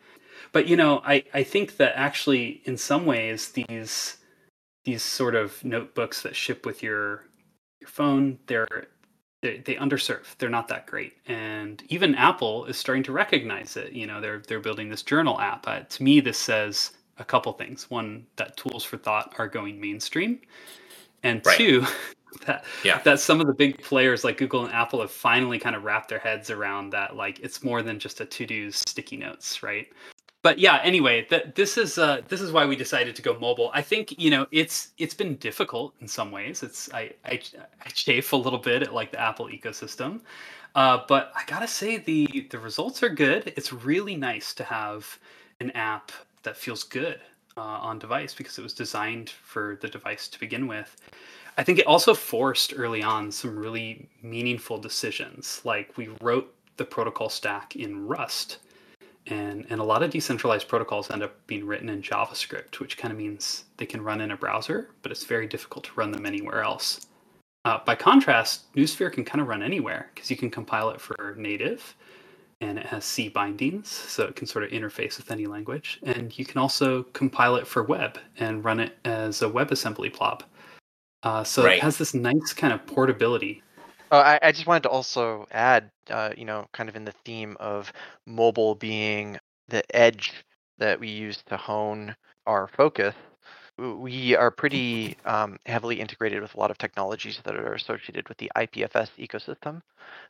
[0.53, 4.19] But you know, I, I think that actually in some ways these
[4.85, 7.25] these sort of notebooks that ship with your
[7.87, 8.89] your phone, they're
[9.43, 10.37] they, they underserve.
[10.39, 13.93] They're not that great, and even Apple is starting to recognize it.
[13.93, 15.67] You know, they're they're building this journal app.
[15.69, 17.91] Uh, to me, this says a couple things.
[17.91, 20.41] One, that tools for thought are going mainstream,
[21.23, 21.57] and Right.
[21.57, 21.85] two,
[22.47, 23.01] that Yeah.
[23.03, 26.09] that some of the big players like Google and Apple have finally kind of wrapped
[26.09, 27.15] their heads around that.
[27.15, 29.87] Like it's more than just a to do sticky notes, right?
[30.47, 33.73] But yeah, anyway, that this is uh, this is why we decided to go mobile.
[33.75, 36.63] I think you know it's it's been difficult in some ways.
[36.63, 37.41] It's I I,
[37.85, 40.21] I chafe a little bit at like the Apple ecosystem,
[40.77, 43.55] uh, but I gotta say the the results are good.
[43.57, 45.19] It's really nice to have
[45.59, 46.13] an app
[46.45, 47.19] that feels good
[47.57, 50.97] uh, on device because it was designed for the device to begin with.
[51.59, 55.61] I think it also forced early on some really meaningful decisions.
[55.65, 58.59] Like we wrote the protocol stack in Rust,
[59.27, 63.13] and and a lot of decentralized protocols end up being written in JavaScript, which kind
[63.13, 66.27] of means they can run in a browser, but it's very difficult to run them
[66.27, 67.07] anywhere else.
[67.65, 71.35] Uh, by contrast, Noosphere can kind of run anywhere because you can compile it for
[71.37, 71.97] native,
[72.61, 75.99] and it has C bindings, so it can sort of interface with any language.
[76.05, 80.45] And you can also compile it for web and run it as a WebAssembly blob.
[81.25, 81.79] Uh, so Right.
[81.79, 83.63] it has this nice kind of portability.
[84.11, 87.15] Oh, I, I just wanted to also add, uh, you know, kind of in the
[87.25, 87.93] theme of
[88.25, 89.39] mobile being
[89.69, 90.33] the edge
[90.79, 92.15] that we use to hone
[92.47, 93.15] our focus.
[93.79, 98.39] we are pretty um, heavily integrated with a lot of technologies that are associated with
[98.39, 99.83] the IPFS ecosystem,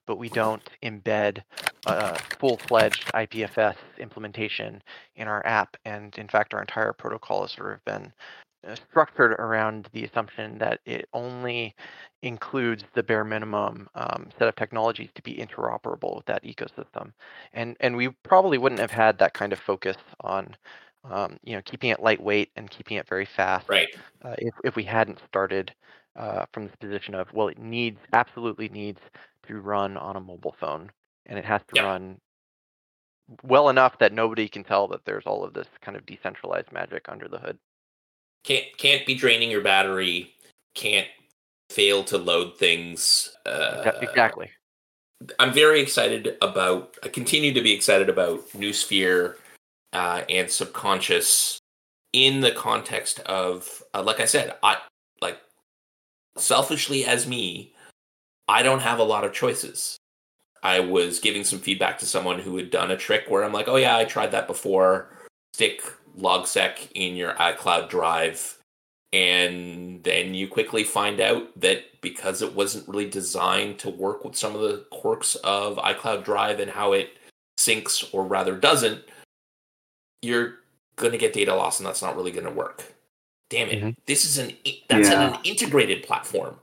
[0.06, 1.42] but we don't embed
[1.86, 4.82] a full-fledged IPFS implementation
[5.16, 5.76] in our app.
[5.84, 10.58] And in fact, our entire protocol has sort of been uh, structured around the assumption
[10.58, 11.74] that it only
[12.22, 17.12] includes the bare minimum um, set of technologies to be interoperable with that ecosystem.
[17.52, 20.56] And and we probably wouldn't have had that kind of focus on
[21.04, 23.66] um, you know, keeping it lightweight and keeping it very fast.
[23.68, 23.88] Right.
[24.24, 25.72] Uh, if if we hadn't started
[26.16, 29.00] uh, from this position of well, it needs absolutely needs
[29.46, 30.90] to run on a mobile phone,
[31.26, 31.82] and it has to Yeah.
[31.82, 32.18] run
[33.42, 37.08] well enough that nobody can tell that there's all of this kind of decentralized magic
[37.08, 37.58] under the hood.
[38.44, 40.34] Can't can't be draining your battery.
[40.74, 41.08] Can't
[41.70, 43.34] fail to load things.
[43.44, 44.50] Uh, exactly.
[45.38, 46.96] I'm very excited about.
[47.02, 49.36] I continue to be excited about Noosphere
[49.92, 51.58] uh, and Subconscious
[52.12, 54.78] in the context of, uh, like I said, I
[55.20, 55.38] like
[56.36, 57.74] selfishly as me,
[58.48, 59.98] I don't have a lot of choices.
[60.62, 63.68] I was giving some feedback to someone who had done a trick where I'm like,
[63.68, 65.10] oh yeah, I tried that before.
[65.54, 65.82] Stick
[66.18, 68.58] Logseq in your iCloud drive,
[69.12, 74.36] and then you quickly find out that because it wasn't really designed to work with
[74.36, 77.16] some of the quirks of iCloud Drive and how it
[77.58, 79.02] syncs or rather doesn't,
[80.22, 80.56] you're
[80.96, 82.84] going to get data loss and that's not really going to work.
[83.48, 83.82] Damn it.
[83.82, 83.96] Mhm.
[84.06, 84.56] This is an
[84.88, 85.34] that's Yeah.
[85.34, 86.58] an integrated platform.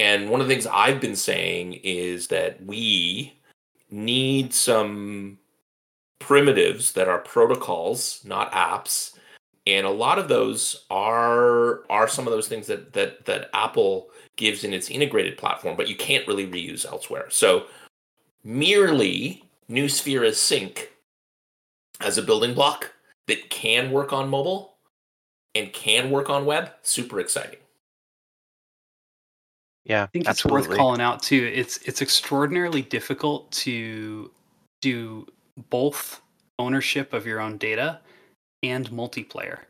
[0.00, 3.34] And one of the things I've been saying is that we
[3.90, 5.38] need some
[6.24, 9.12] primitives that are protocols, not apps.
[9.66, 14.08] And a lot of those are are some of those things that that that Apple
[14.36, 17.26] gives in its integrated platform, but you can't really reuse elsewhere.
[17.30, 17.66] So
[18.42, 20.90] merely Noosphere as sync
[22.00, 22.92] as a building block
[23.26, 24.76] that can work on mobile
[25.54, 27.60] and can work on web, super exciting.
[29.84, 30.60] Yeah, I think absolutely.
[30.60, 31.50] it's worth calling out too.
[31.54, 34.30] It's it's extraordinarily difficult to
[34.80, 35.26] do
[35.70, 36.20] both
[36.58, 38.00] ownership of your own data
[38.62, 39.60] and multiplayer.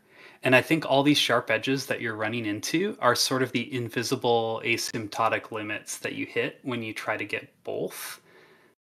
[0.43, 3.73] And I think all these sharp edges that you're running into are sort of the
[3.73, 8.21] invisible asymptotic limits that you hit when you try to get both.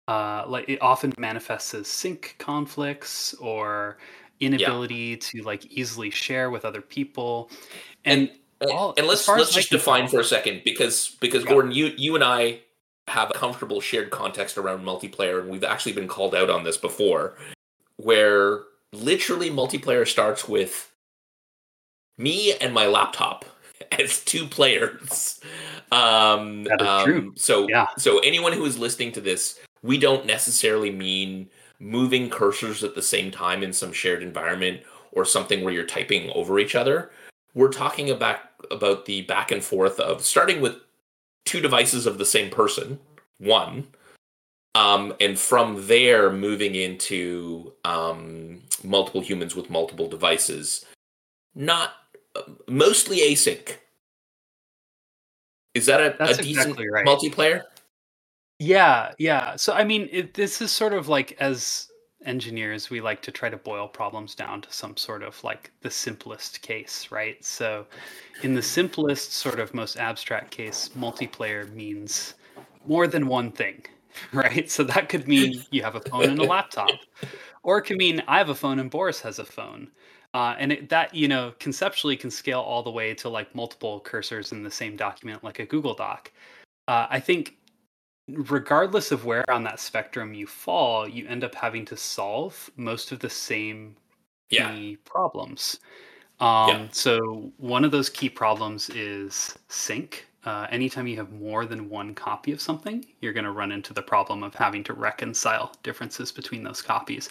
[0.09, 3.97] Uh, like it often manifests as sync conflicts or
[4.41, 7.49] inability to like easily share with other people.
[8.03, 11.49] And And, All- and let's let's just define for a second because because Yeah.
[11.49, 12.61] Gordon, you you and I
[13.07, 16.77] have a comfortable shared context around multiplayer, and we've actually been called out on this
[16.77, 17.35] before,
[17.97, 20.91] where literally multiplayer starts with
[22.17, 23.45] me and my laptop
[23.99, 25.39] as two players.
[25.91, 27.33] Um, That is um, true.
[27.35, 27.87] So Yeah.
[27.97, 33.01] so anyone who is listening to this, we don't necessarily mean moving cursors at the
[33.01, 37.11] same time in some shared environment or something where you're typing over each other.
[37.53, 38.39] We're talking about
[38.71, 40.77] about the back and forth of starting with
[41.45, 42.99] two devices of the same person,
[43.37, 43.87] one,
[44.75, 50.85] um, and from there moving into um, multiple humans with multiple devices.
[51.55, 51.91] Not
[52.35, 53.77] uh, mostly async.
[55.73, 57.05] Is that a, That's a decent exactly right.
[57.05, 57.63] multiplayer?
[58.59, 59.55] Yeah, yeah.
[59.55, 61.89] So I mean, it, this is sort of like as
[62.25, 65.89] engineers, we like to try to boil problems down to some sort of like the
[65.89, 67.43] simplest case, right?
[67.43, 67.85] So
[68.41, 72.35] in the simplest, sort of most abstract case, multiplayer means
[72.85, 73.85] more than one thing,
[74.33, 74.69] right?
[74.69, 76.89] So that could mean you have a phone and a laptop,
[77.63, 79.89] or it could mean I have a phone and Boris has a phone.
[80.33, 84.01] Uh, and it, that you know conceptually can scale all the way to like multiple
[84.03, 86.31] cursors in the same document, like a Google Doc.
[86.87, 87.55] Uh, I think
[88.27, 93.11] regardless of where on that spectrum you fall, you end up having to solve most
[93.11, 93.95] of the same
[94.49, 94.71] Yeah.
[94.71, 95.79] key problems.
[96.39, 96.87] Um, Yeah.
[96.91, 100.27] So one of those key problems is sync.
[100.45, 103.93] Uh, anytime you have more than one copy of something, you're going to run into
[103.93, 107.29] the problem of having to reconcile differences between those copies.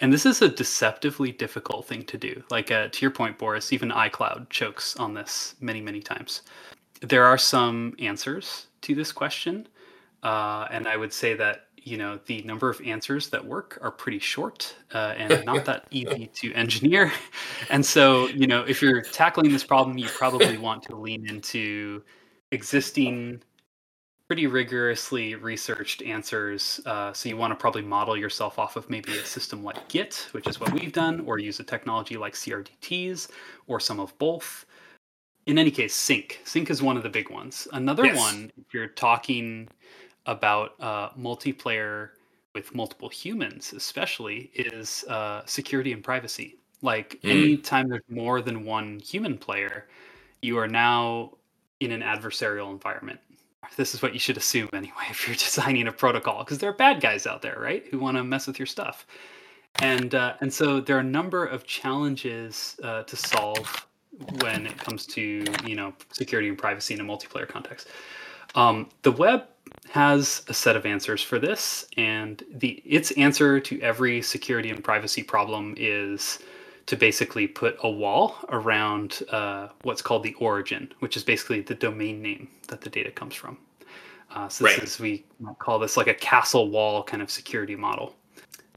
[0.00, 2.42] And this is a deceptively difficult thing to do.
[2.50, 6.42] Like uh, to your point, Boris, even iCloud chokes on this many, many times.
[7.00, 9.68] There are some answers to this question,
[10.24, 13.90] uh, and I would say that you know the number of answers that work are
[13.90, 17.12] pretty short uh, and not that easy to engineer.
[17.70, 22.02] And so you know if you're tackling this problem, you probably want to lean into
[22.50, 23.42] existing
[24.26, 26.80] pretty rigorously researched answers.
[26.86, 30.28] Uh, so you want to probably model yourself off of maybe a system like Git,
[30.32, 33.28] which is what we've done, or use a technology like CRDTs,
[33.66, 34.64] or some of both.
[35.46, 36.40] In any case, sync.
[36.44, 37.68] Sync is one of the big ones.
[37.72, 38.16] Another Yes.
[38.16, 39.68] one, if you're talking
[40.26, 42.10] about uh, multiplayer
[42.54, 46.56] with multiple humans, especially, is uh, security and privacy.
[46.82, 47.30] Like Mm.
[47.30, 49.88] anytime there's more than one human player,
[50.42, 51.36] you are now
[51.80, 53.20] in an adversarial environment.
[53.76, 56.74] This is what you should assume anyway if you're designing a protocol, because there are
[56.74, 59.06] bad guys out there, right, who want to mess with your stuff.
[59.80, 63.86] And uh, and so there are a number of challenges uh, to solve
[64.40, 67.88] when it comes to you know security and privacy in a multiplayer context.
[68.54, 69.48] Um, the web
[69.90, 74.82] has a set of answers for this, and the its answer to every security and
[74.82, 76.38] privacy problem is
[76.86, 81.74] to basically put a wall around uh, what's called the origin, which is basically the
[81.74, 83.56] domain name that the data comes from.
[84.30, 84.82] Uh, so this Right.
[84.82, 85.24] is we
[85.58, 88.14] call this like a castle wall kind of security model.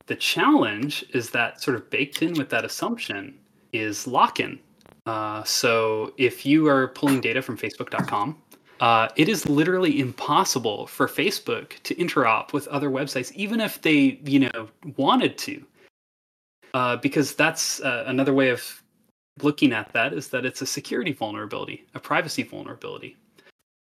[0.05, 3.37] The challenge is that sort of baked in with that assumption
[3.73, 4.59] is lock-in.
[5.05, 8.37] Uh, so if you are pulling data from Facebook.com,
[8.79, 14.19] uh, it is literally impossible for Facebook to interop with other websites, even if they,
[14.23, 14.67] you know,
[14.97, 15.65] wanted to,
[16.73, 18.83] uh, because that's uh, another way of
[19.41, 23.15] looking at that is that it's a security vulnerability, a privacy vulnerability.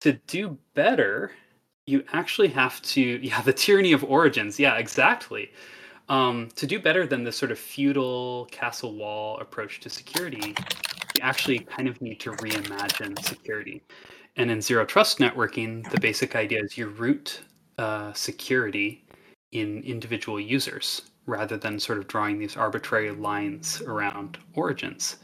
[0.02, 1.32] To do better,
[1.88, 5.52] you actually have to, yeah, the tyranny of origins, yeah, exactly.
[6.10, 10.56] Um, to do better than this sort of feudal castle wall approach to security,
[11.16, 13.82] you actually kind of need to reimagine security.
[14.38, 17.42] And in zero trust networking, the basic idea is you root
[17.78, 19.04] uh, security
[19.52, 25.18] in individual users rather than sort of drawing these arbitrary lines around origins.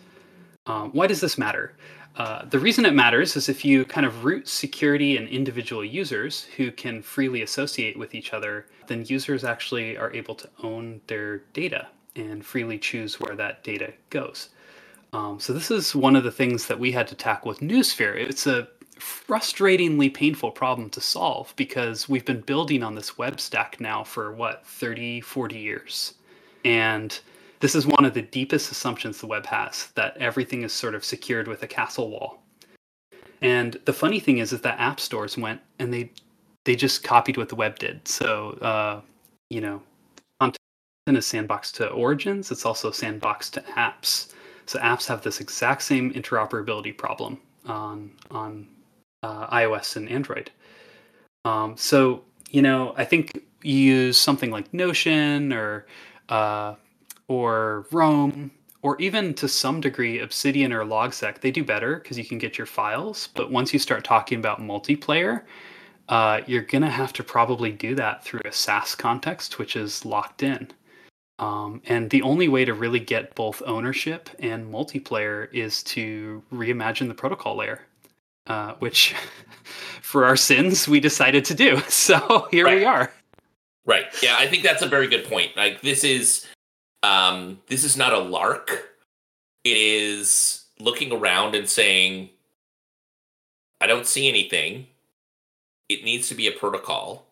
[0.65, 1.75] Um, why does this matter?
[2.17, 6.45] Uh, the reason it matters is if you kind of root security in individual users
[6.57, 11.39] who can freely associate with each other, then users actually are able to own their
[11.53, 14.49] data and freely choose where that data goes.
[15.13, 18.15] Um, so this is one of the things that we had to tackle with Noosphere.
[18.15, 18.67] It's a
[18.99, 24.31] frustratingly painful problem to solve because we've been building on this web stack now for
[24.31, 26.13] what 30 40 years.
[26.65, 27.17] And
[27.59, 31.03] this is one of the deepest assumptions the web has that everything is sort of
[31.03, 32.43] secured with a castle wall.
[33.41, 36.11] And the funny thing is is that app stores went and they
[36.65, 38.07] they just copied what the web did.
[38.07, 39.01] So uh,
[39.49, 39.81] you know
[40.39, 40.57] content
[41.07, 42.51] is sandbox to origins.
[42.51, 44.33] It's also sandbox to apps.
[44.65, 48.67] So apps have this exact same interoperability problem on on
[49.23, 50.51] uh, iOS and Android.
[51.45, 55.85] Um, so you know, I think you use something like Notion or
[56.29, 56.75] uh,
[57.27, 58.51] or Roam
[58.81, 61.41] or even to some degree Obsidian or Logseq.
[61.41, 63.29] They do better because you can get your files.
[63.33, 65.43] But once you start talking about multiplayer,
[66.09, 70.43] uh, you're gonna have to probably do that through a SaaS context, which is locked
[70.43, 70.69] in.
[71.39, 77.07] Um, and the only way to really get both ownership and multiplayer is to reimagine
[77.07, 77.81] the protocol layer,
[78.47, 79.15] uh, which
[80.01, 81.81] for our sins we decided to do.
[81.89, 83.11] So here we are.
[83.85, 84.05] Right.
[84.21, 85.55] Yeah, I think that's a very good point.
[85.55, 86.45] Like this is
[87.03, 88.89] um this is not a lark.
[89.63, 92.29] It is looking around and saying
[93.81, 94.87] I don't see anything.
[95.89, 97.25] It needs to be a protocol.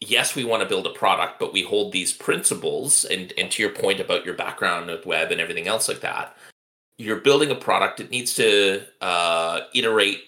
[0.00, 3.62] Yes, we want to build a product, but we hold these principles and and to
[3.62, 6.36] your point about your background with web and everything else like that.
[6.96, 10.27] You're building a product, it needs to uh iterate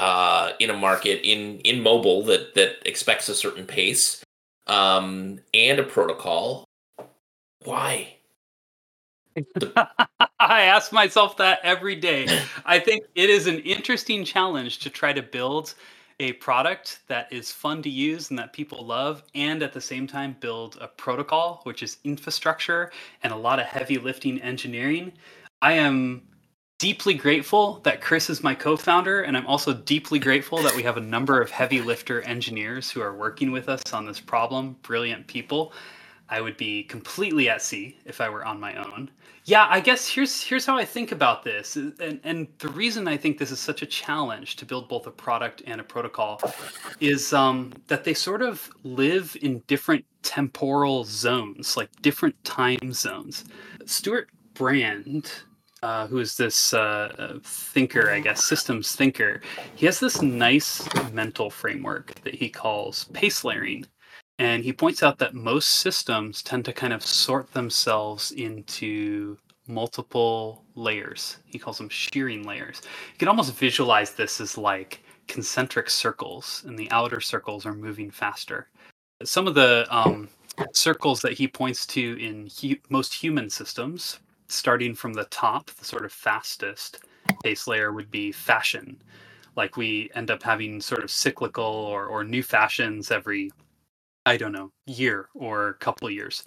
[0.00, 4.24] uh in a market in in mobile that that expects a certain pace
[4.70, 6.64] um, and a protocol.
[7.64, 8.16] Why?
[10.40, 12.26] I ask myself that every day.
[12.64, 15.74] I think it is an interesting challenge to try to build
[16.20, 20.06] a product that is fun to use and that people love, and at the same
[20.06, 22.92] time build a protocol, which is infrastructure
[23.22, 25.12] and a lot of heavy lifting engineering.
[25.62, 26.22] I am
[26.80, 30.82] deeply grateful that Chris is my co founder, and I'm also deeply grateful that we
[30.82, 34.76] have a number of heavy lifter engineers who are working with us on this problem.
[34.82, 35.74] Brilliant people.
[36.30, 39.10] I would be completely at sea if I were on my own.
[39.44, 43.16] Yeah, I guess here's here's how I think about this, and and the reason I
[43.18, 46.40] think this is such a challenge to build both a product and a protocol
[46.98, 53.44] is um, that they sort of live in different temporal zones, like different time zones.
[53.84, 55.30] Stewart Brand,
[55.82, 59.40] uh, who is this uh, uh, thinker, I guess, systems thinker,
[59.76, 63.86] he has this nice mental framework that he calls pace layering.
[64.38, 70.64] And he points out that most systems tend to kind of sort themselves into multiple
[70.74, 71.38] layers.
[71.44, 72.80] He calls them shearing layers.
[73.12, 78.10] You can almost visualize this as like concentric circles, and the outer circles are moving
[78.10, 78.68] faster.
[79.22, 80.28] Some of the um,
[80.72, 84.20] circles that he points to in hu- most human systems,
[84.50, 87.00] starting from the top, the sort of fastest
[87.44, 89.00] pace layer would be fashion.
[89.56, 93.50] Like we end up having sort of cyclical or, or new fashions every
[94.26, 96.44] I don't know, year or couple years.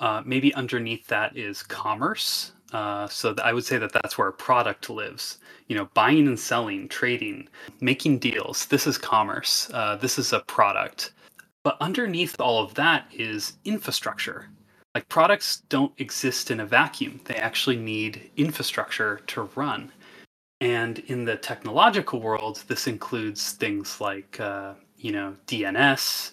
[0.00, 2.52] Uh, maybe underneath that is commerce.
[2.72, 5.38] Uh, so I would say that that's where product lives.
[5.68, 7.48] You know, buying and selling, trading,
[7.80, 8.66] making deals.
[8.66, 9.70] This is commerce.
[9.72, 11.12] Uh, this is a product.
[11.62, 14.48] But underneath all of that is infrastructure.
[14.94, 17.20] Like products don't exist in a vacuum.
[17.24, 19.90] They actually need infrastructure to run.
[20.60, 26.32] And in the technological world, this includes things like, uh, you know, DNS,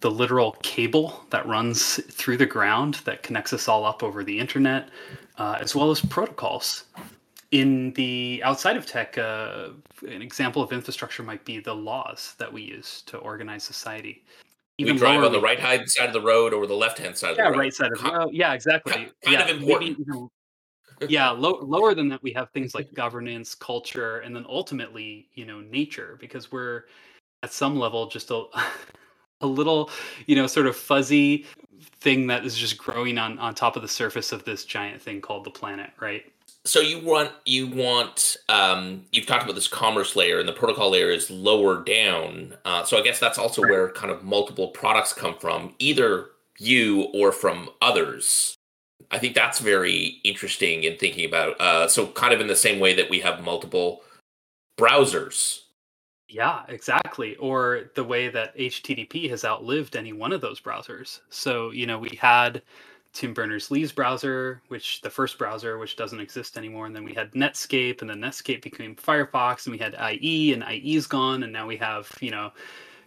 [0.00, 4.38] the literal cable that runs through the ground that connects us all up over the
[4.38, 4.90] internet,
[5.38, 6.84] uh, as well as protocols.
[7.50, 9.70] In the outside of tech, uh,
[10.06, 14.22] an example of infrastructure might be the laws that we use to organize society.
[14.78, 17.16] Even we drive on the right hand side of the road or the left hand
[17.16, 17.58] side yeah, of the road.
[17.58, 18.30] right side of the road.
[18.32, 18.92] Yeah, exactly.
[18.92, 19.98] Kind yeah, of important.
[20.00, 20.28] Even,
[21.08, 25.44] yeah, low, lower than that, we have things like governance, culture, and then ultimately, you
[25.44, 26.84] know, nature, because we're
[27.42, 28.44] at some level just a
[29.40, 29.90] a little,
[30.26, 31.44] you know, sort of fuzzy
[32.00, 35.20] thing that is just growing on on top of the surface of this giant thing
[35.20, 36.24] called the planet, right?
[36.64, 40.90] So you want you want um, you've talked about this commerce layer and the protocol
[40.90, 42.54] layer is lower down.
[42.64, 47.08] Uh, so I guess that's also where kind of multiple products come from, either you
[47.14, 48.54] or from others.
[49.10, 51.60] I think that's very interesting in thinking about.
[51.60, 54.02] Uh, so kind of in the same way that we have multiple
[54.78, 55.62] browsers
[56.32, 57.36] yeah, exactly.
[57.36, 61.20] Or the way that HTTP has outlived any one of those browsers.
[61.28, 62.62] So, you know, we had
[63.12, 66.86] Tim Berners Lee's browser, which the first browser, which doesn't exist anymore.
[66.86, 70.64] And then we had Netscape, and then Netscape became Firefox, and we had IE, and
[70.64, 71.42] IE's gone.
[71.42, 72.52] And now we have, you know,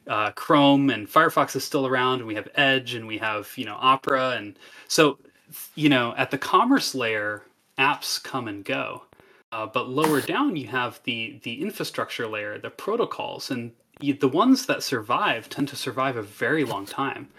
[0.08, 3.66] uh, Chrome, and Firefox is still around, and we have Edge, and we have, you
[3.66, 4.32] know, Opera.
[4.38, 5.18] And so,
[5.74, 7.44] you know, at the commerce layer,
[7.80, 9.04] apps come and go.
[9.52, 14.66] Uh, but lower down, you have the the infrastructure layer, the protocols, and the ones
[14.66, 17.30] that survive tend to survive a very long time.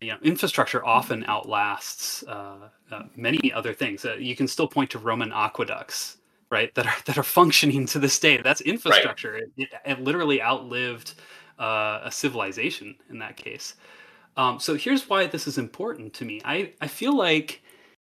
[0.00, 4.04] You know, infrastructure often outlasts uh, uh, many other things.
[4.04, 6.18] Uh, you can still point to Roman aqueducts,
[6.50, 8.38] right, that are that are functioning to this day.
[8.38, 9.32] That's infrastructure.
[9.32, 9.42] Right.
[9.56, 11.14] It, it, it, literally outlived
[11.58, 13.74] uh, a civilization in that case.
[14.36, 16.40] Um, so here's why this is important to me.
[16.44, 17.62] I I feel like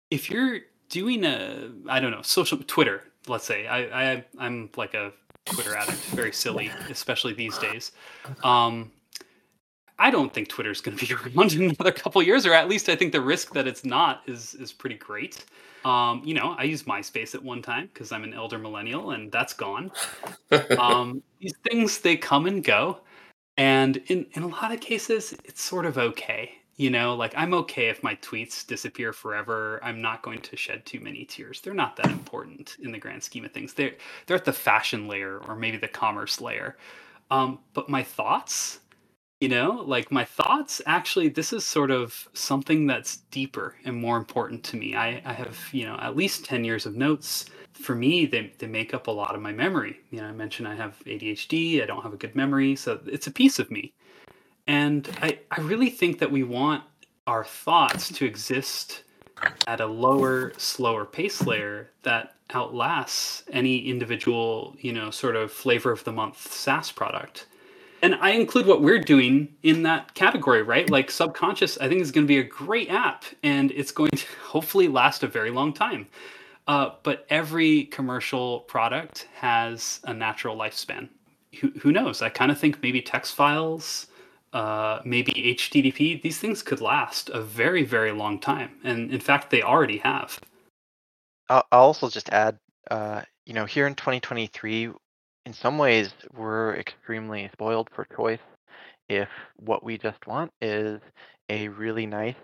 [0.10, 0.60] if you're
[0.90, 5.12] doing a I don't know social Twitter let's say I, I I'm like a
[5.46, 7.92] Twitter addict, very silly, especially these days.
[8.44, 8.92] Um,
[9.98, 12.90] I don't think Twitter's going to be around in another couple years, or at least
[12.90, 15.46] I think the risk that it's not is is pretty great.
[15.86, 19.32] Um, you know, I used MySpace at one time because I'm an elder millennial, and
[19.32, 19.92] that's gone.
[20.80, 23.02] um, these things they come and go,
[23.58, 26.52] and in in a lot of cases, it's sort of okay.
[26.78, 29.80] You know, like I'm okay if my tweets disappear forever.
[29.82, 31.62] I'm not going to shed too many tears.
[31.62, 33.74] They're not that important in the grand scheme of things.
[33.74, 33.94] They're
[34.26, 36.76] they're at the fashion layer or maybe the commerce layer.
[37.32, 38.80] Um, but my thoughts,
[39.40, 44.18] you know, like my thoughts actually this is sort of something that's deeper and more
[44.18, 44.96] important to me.
[44.96, 47.46] I, I have, you know, at least 10 years of notes.
[47.74, 49.98] For me, they, they make up a lot of my memory.
[50.10, 53.28] You know, I mentioned I have ADHD, I don't have a good memory, so it's
[53.28, 53.94] a piece of me.
[54.68, 56.84] And I, I really think that we want
[57.28, 59.04] our thoughts to exist
[59.68, 65.92] at a lower, slower pace layer that outlasts any individual, you know, sort of flavor
[65.92, 67.48] of the month SaaS product.
[68.02, 70.90] And I include what we're doing in that category, right?
[70.90, 74.26] Like Subconscious, I think is going to be a great app and it's going to
[74.44, 76.08] hopefully last a very long time.
[76.68, 81.10] Uh, but every commercial product has a natural lifespan.
[81.60, 82.22] Who, who knows?
[82.22, 84.08] I kind of think maybe text files,
[84.54, 88.72] uh, maybe HTTP, these things could last a very, very long time.
[88.84, 90.40] And in fact, they already have.
[91.50, 92.58] I'll, also just add,
[92.90, 94.92] uh, you know, here in 2023,
[95.46, 98.40] in some ways, we're extremely spoiled for choice
[99.10, 101.00] if what we just want is
[101.50, 102.36] a really nice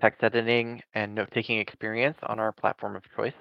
[0.00, 3.34] text editing and note taking experience on our platform of choice.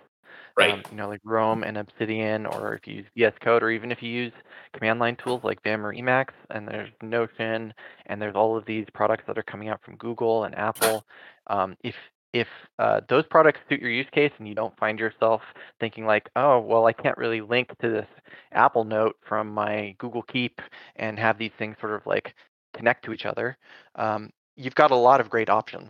[0.58, 0.74] Right.
[0.74, 3.92] Um, you know, like Roam and Obsidian, or if you use VS Code, or even
[3.92, 4.34] if you use
[4.74, 7.74] command line tools like Vim or Emacs, and there's Notion,
[8.08, 11.06] and there's all of these products that are coming out from Google and Apple.
[11.48, 11.96] Um, if
[12.34, 15.42] if uh, those products suit your use case and you don't find yourself
[15.80, 18.08] thinking like, oh, well, I can't really link to this
[18.52, 20.62] Apple Note from my Google Keep
[20.98, 22.36] and have these things sort of like
[22.74, 23.58] connect to each other,
[23.96, 25.90] um, you've got a lot of great options.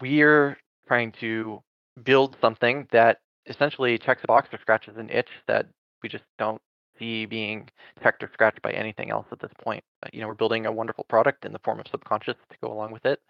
[0.00, 0.56] We're
[0.88, 1.62] trying to
[2.04, 5.66] build something that essentially checks a box or scratches an itch that
[6.02, 6.60] we just don't
[6.98, 7.68] see being
[8.02, 9.84] checked or scratched by anything else at this point.
[10.02, 12.72] Uh, you know, we're building a wonderful product in the form of subconscious to go
[12.72, 13.20] along with it,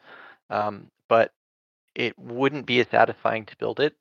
[0.50, 1.32] um, but
[1.96, 3.96] it wouldn't be as satisfying to build it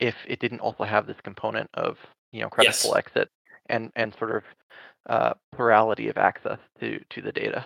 [0.00, 1.96] if it didn't also have this component of
[2.32, 2.96] you know credible yes.
[2.96, 3.30] exit
[3.68, 4.42] and and sort of
[5.08, 7.64] uh, plurality of access to to the data.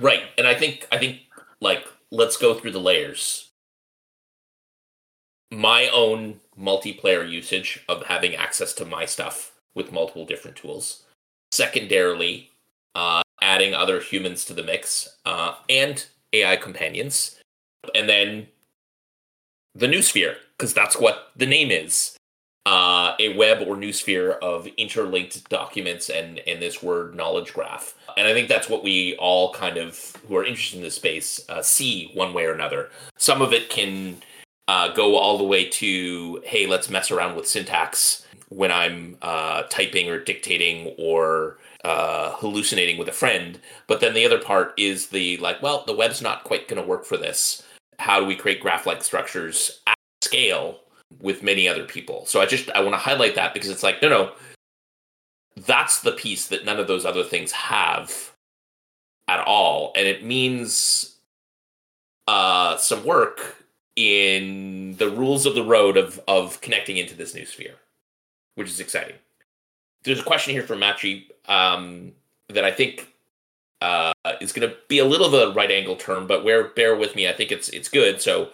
[0.00, 1.20] Right, and I think I think
[1.60, 3.50] like let's go through the layers.
[5.50, 11.04] My own multiplayer usage of having access to my stuff with multiple different tools.
[11.52, 12.50] Secondarily,
[12.94, 17.36] uh, adding other humans to the mix uh, and AI companions.
[17.94, 18.48] And then
[19.78, 22.16] the noosphere, because that's what the name is.
[22.66, 27.94] Uh, a web or noosphere of interlinked documents and, and this word knowledge graph.
[28.18, 31.40] And I think that's what we all kind of, who are interested in this space,
[31.48, 32.90] uh, see one way or another.
[33.16, 34.18] Some of it can
[34.66, 39.62] uh, go all the way to, hey, let's mess around with syntax when I'm uh,
[39.70, 43.60] typing or dictating or uh, hallucinating with a friend.
[43.86, 46.86] But then the other part is the like, well, the web's not quite going to
[46.86, 47.62] work for this.
[47.98, 50.80] How do we create graph like structures at scale
[51.20, 52.26] with many other people?
[52.26, 54.32] So I just I want to highlight that because it's like, no, no,
[55.56, 58.32] that's the piece that none of those other things have
[59.26, 61.18] at all, and it means
[62.26, 63.56] uh, some work
[63.96, 67.74] in the rules of the road of of connecting into this Noosphere
[68.58, 69.14] which is exciting.
[70.02, 72.10] There's a question here from Matri um,
[72.48, 73.06] that I think
[73.80, 76.96] uh, is going to be a little of a right angle term, but where bear
[76.96, 78.20] with me, I think it's it's good.
[78.20, 78.50] So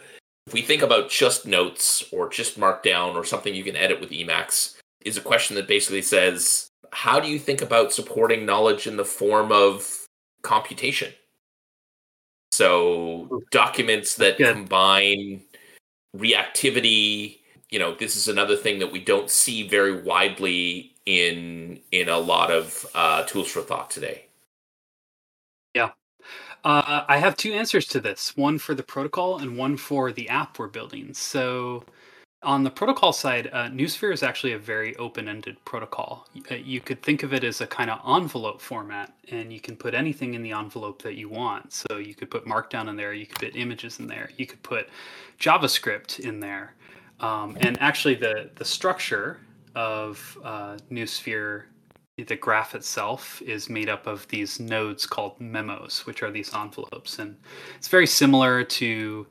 [0.46, 4.10] if we think about just notes or just markdown or something you can edit with
[4.10, 8.96] Emacs, is a question that basically says, how do you think about supporting knowledge in
[8.96, 10.06] the form of
[10.42, 11.12] computation?
[12.52, 14.54] So documents that Good.
[14.54, 15.42] combine
[16.16, 17.38] reactivity,
[17.70, 22.18] you know, this is another thing that we don't see very widely in in a
[22.18, 24.26] lot of uh, tools for thought today.
[26.64, 30.28] Uh, I have two answers to this one for the protocol and one for the
[30.30, 31.12] app we're building.
[31.12, 31.84] So,
[32.42, 36.26] on the protocol side, uh, Noosphere is actually a very open ended protocol.
[36.50, 39.76] Uh, you could think of it as a kind of envelope format, and you can
[39.76, 41.72] put anything in the envelope that you want.
[41.72, 44.62] So you could put Markdown in there, you could put images in there, you could
[44.62, 44.88] put
[45.38, 46.74] JavaScript in there.
[47.20, 49.38] Um, and actually, the, the structure
[49.74, 51.64] of uh, Noosphere,
[52.16, 57.18] the graph itself, is made up of these nodes called memos, which are these envelopes.
[57.18, 57.36] And
[57.76, 59.26] it's very similar to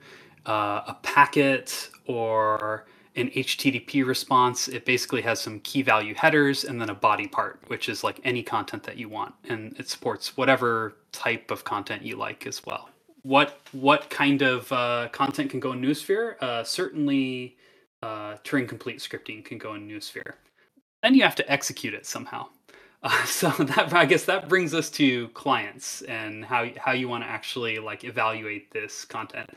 [0.46, 6.82] uh, a packet or an HTTP response, it basically has some key value headers and
[6.82, 10.36] then a body part, which is like any content that you want, and it supports
[10.36, 12.90] whatever type of content you like as well.
[13.22, 16.42] What what kind of uh, content can go in Noosphere?
[16.42, 17.56] Uh, certainly,
[18.02, 20.34] uh, Turing complete scripting can go in Noosphere.
[21.04, 22.48] Then you have to execute it somehow.
[23.04, 27.24] Uh, so that I guess that brings us to clients and how how you want
[27.24, 29.50] to actually like evaluate this content.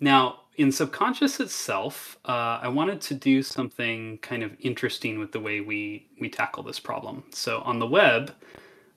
[0.00, 5.40] Now, in Subconscious itself, uh, I wanted to do something kind of interesting with the
[5.40, 7.24] way we we tackle this problem.
[7.32, 8.34] So on the web,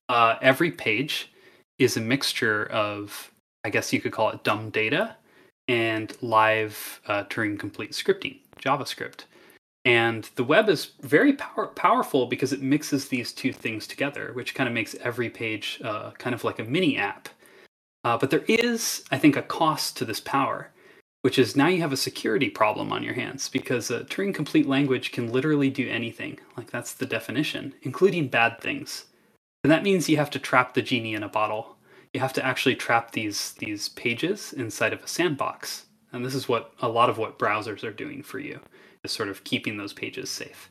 [0.10, 1.32] uh, every page
[1.80, 3.32] is a mixture of,
[3.64, 5.16] I guess you could call it dumb data
[5.68, 9.26] and live uh, Turing complete scripting, JavaScript.
[9.86, 14.56] And the web is very power- powerful because it mixes these two things together, which
[14.56, 17.30] kind of makes every page uh, kind of like a mini app.
[18.06, 20.72] Uh, but there is, I think, a cost to this power
[21.24, 24.68] which is now you have a security problem on your hands because a Turing complete
[24.68, 26.38] language can literally do anything.
[26.58, 29.06] Like that's the definition, including bad things.
[29.64, 31.78] And that means you have to trap the genie in a bottle.
[32.14, 35.86] You have to actually trap these these pages inside of a sandbox.
[36.12, 38.60] And this is what a lot of what browsers are doing for you,
[39.04, 40.70] is sort of keeping those pages safe.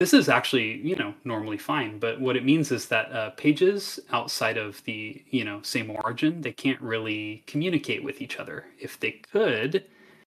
[0.00, 3.98] This is actually you know normally fine but what it means is that uh, pages
[4.12, 8.66] outside of the you know same origin they can't really communicate with each other.
[8.78, 9.84] If they could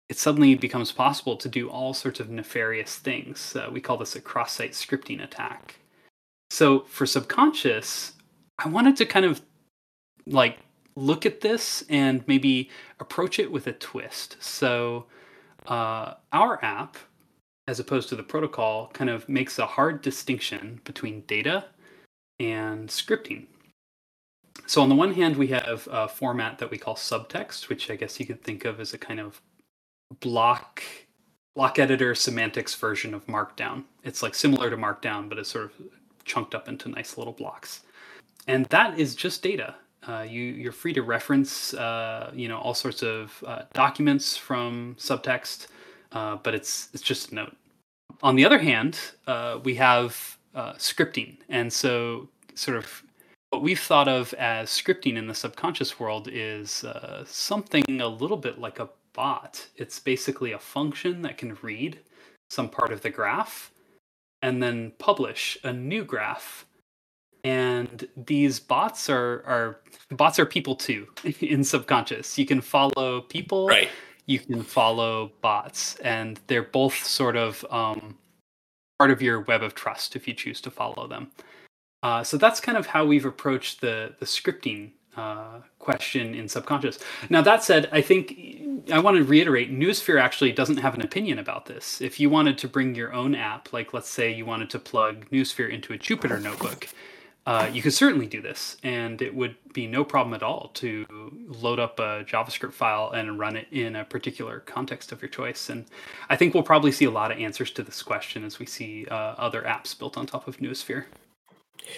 [0.09, 4.16] it suddenly becomes possible to do all sorts of nefarious things uh, we call this
[4.16, 5.76] a cross-site scripting attack.
[6.51, 8.12] So for subconscious
[8.59, 9.43] i wanted to kind of
[10.26, 10.59] like
[10.97, 14.37] look at this and maybe approach it with a twist.
[14.41, 15.07] So
[15.66, 16.97] uh, our app
[17.69, 21.67] as opposed to the protocol, kind of makes a hard distinction between data
[22.39, 23.47] and scripting.
[24.67, 27.97] So, on the one hand, we have a format that we call subtext, which I
[27.97, 29.41] guess you could think of as a kind of
[30.21, 30.83] block
[31.57, 33.85] block editor semantics version of Markdown.
[34.05, 35.73] It's like similar to Markdown, but it's sort of
[36.25, 37.83] chunked up into nice little blocks.
[38.47, 39.75] And that is just data.
[40.07, 44.97] Uh, you you're free to reference uh, you know all sorts of uh, documents from
[44.99, 45.67] subtext,
[46.13, 47.57] uh, but it's it's just a note
[48.23, 51.37] on the other hand, uh, we have uh, scripting.
[51.49, 53.03] And so, sort of,
[53.51, 58.37] what we've thought of as scripting in the subconscious world is uh, something a little
[58.37, 59.67] bit like a bot.
[59.77, 61.99] It's basically a function that can read
[62.49, 63.73] some part of the graph
[64.43, 66.67] and then publish a new graph.
[67.43, 69.81] And these bots are, are
[70.11, 71.09] bots are people too
[71.41, 72.39] in subconscious.
[72.39, 73.67] You can follow people.
[73.67, 73.89] Right
[74.31, 78.16] you can follow bots, and they're both sort of um,
[78.97, 81.33] part of your web of trust if you choose to follow them.
[82.05, 87.01] Uh, so that's kind of how we've approached the the scripting uh, question in subconscious.
[87.28, 88.62] Now that said, I think
[88.93, 92.01] I want to reiterate: Noosphere actually doesn't have an opinion about this.
[92.01, 95.28] If you wanted to bring your own app, like let's say you wanted to plug
[95.31, 96.87] Noosphere into a Jupyter notebook,
[97.51, 101.05] uh, you could certainly do this, and it would be no problem at all to
[101.49, 105.69] load up a JavaScript file and run it in a particular context of your choice.
[105.69, 105.85] And
[106.29, 109.05] I think we'll probably see a lot of answers to this question as we see
[109.11, 111.07] uh, other apps built on top of Noosphere.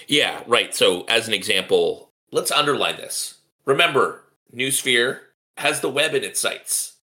[0.08, 0.74] Yeah, right.
[0.74, 3.40] So, as an example, let's underline this.
[3.66, 4.24] Remember,
[4.56, 5.18] Noosphere
[5.58, 6.94] has the web in its sights.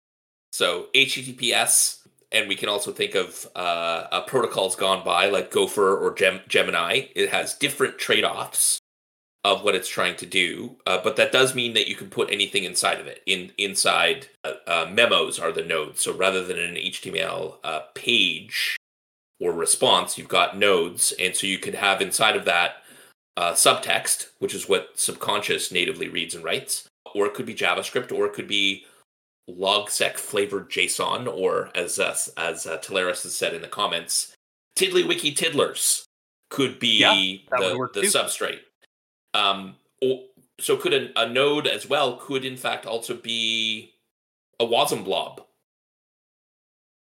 [0.51, 1.98] So, HTTPS,
[2.31, 7.05] and we can also think of uh, protocols gone by like Gopher or Gem- Gemini.
[7.15, 8.79] It has different trade offs
[9.43, 12.29] of what it's trying to do, uh, but that does mean that you can put
[12.29, 13.21] anything inside of it.
[13.25, 16.01] In inside uh, uh, memos are the nodes.
[16.01, 18.75] So rather than an HTML uh, page
[19.39, 22.83] or response, you've got nodes, and so you could have inside of that
[23.37, 28.11] uh, subtext, which is what subconscious natively reads and writes, or it could be JavaScript,
[28.11, 28.85] or it could be
[29.57, 34.35] Logseq flavored JSON, or as uh, as uh, Teleris has said in the comments,
[34.77, 36.05] TiddlyWiki Tiddlers
[36.49, 38.59] could be yeah, the, the substrate.
[39.33, 40.23] Um, or,
[40.59, 43.93] so could a, a, node as well could in fact also be
[44.59, 45.41] a WASM blob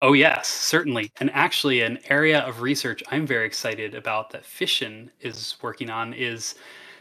[0.03, 1.13] Oh, yes, certainly.
[1.21, 6.15] And actually, an area of research I'm very excited about that Fission is working on
[6.15, 6.55] is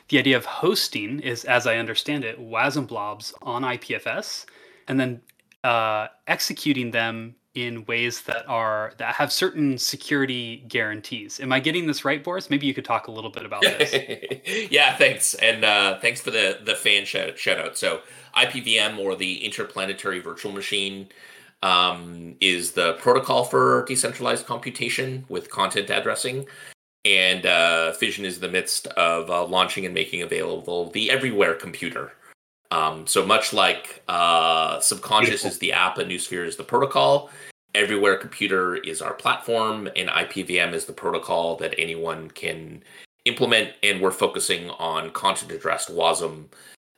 [0.10, 4.46] the idea of hosting, is as I understand it, WASM blobs on IPFS
[4.90, 5.22] and then
[5.64, 11.40] uh, executing them in ways that are that have certain security guarantees.
[11.40, 12.50] Am I getting this right, Boris?
[12.50, 14.68] Maybe you could talk a little bit about this.
[14.72, 17.78] yeah, thanks, and uh, thanks for the the fan shout, shout out.
[17.78, 18.02] So
[18.36, 21.08] IPVM or the Interplanetary Virtual Machine
[21.64, 26.46] um, is the protocol for decentralized computation with content addressing.
[27.06, 31.56] And uh, Fission is in the midst of uh, launching and making available the Everywhere
[31.56, 32.12] computer.
[32.72, 35.49] Um, so much like uh, Subconscious Beautiful.
[35.49, 37.32] is the app and Noosphere is the protocol,
[37.76, 42.82] Everywhere computer is our platform, and IPVM is the protocol that anyone can
[43.26, 43.74] implement.
[43.84, 46.45] And we're focusing on content addressed WASM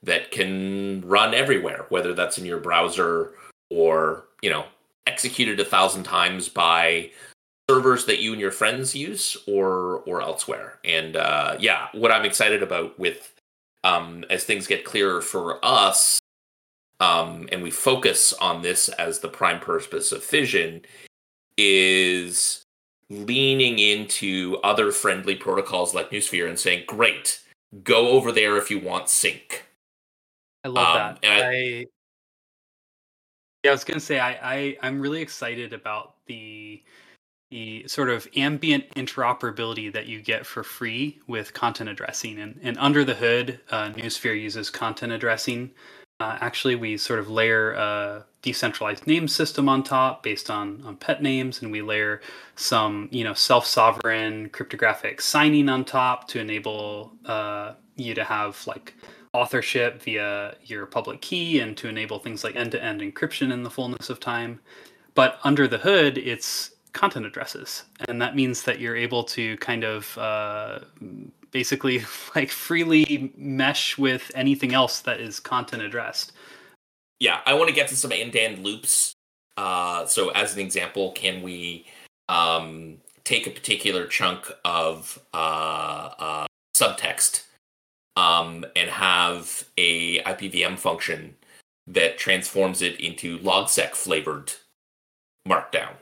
[0.02, 3.34] that can run everywhere, whether that's in your browser
[3.70, 4.66] or you know
[5.08, 7.10] executed a thousand times by
[7.70, 12.26] servers that you and your friends use or or elsewhere and uh yeah what i'm
[12.26, 13.31] excited about with
[13.84, 16.20] um as things get clearer for us
[17.00, 20.82] um and we focus on this as the prime purpose of fission
[21.58, 22.64] is
[23.10, 27.42] leaning into other friendly protocols like Noosphere and saying great
[27.84, 29.66] go over there if you want sync.
[30.64, 31.30] I love um, that.
[31.30, 31.86] I, I
[33.64, 36.82] yeah, I was gonna say I, I I'm really excited about the
[37.52, 42.40] the sort of ambient interoperability that you get for free with content addressing.
[42.40, 45.72] And, and under the hood, uh, Noosphere uses content addressing.
[46.22, 50.96] Uh, actually, we sort of layer a decentralized name system on top based on, on
[50.96, 52.22] pet names, and we layer
[52.56, 58.94] some you know self-sovereign cryptographic signing on top to enable uh, you to have like
[59.34, 63.64] authorship via your public key and to enable things like end to end encryption in
[63.64, 64.60] the fullness of time.
[65.16, 67.84] But under the hood, it's content addresses.
[68.08, 70.80] And that means that you're able to kind of uh,
[71.52, 72.04] basically
[72.36, 76.34] like freely mesh with anything else that is content addressed.
[77.20, 79.14] Yeah, I want to get to some end end loops.
[79.58, 81.86] Uh, so, as an example, can we
[82.30, 87.44] um, take a particular chunk of uh, uh subtext
[88.16, 91.36] um, and have a IPVM function
[91.88, 94.54] that transforms it into Logseq flavored
[95.48, 95.94] markdown.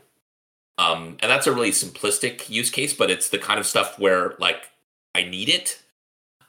[0.79, 4.35] Um, and that's a really simplistic use case, but it's the kind of stuff where
[4.39, 4.69] like
[5.13, 5.83] I need it.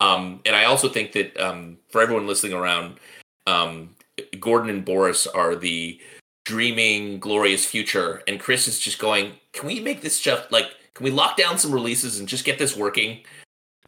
[0.01, 3.01] Um, and I also think that um, for everyone listening around,
[3.49, 3.97] um,
[4.39, 6.01] Gordon and Boris are the
[6.45, 10.77] dreaming, glorious future, and Chris is just going, "Can we make this stuff like?
[10.95, 13.25] Can we lock down some releases and just get this working?"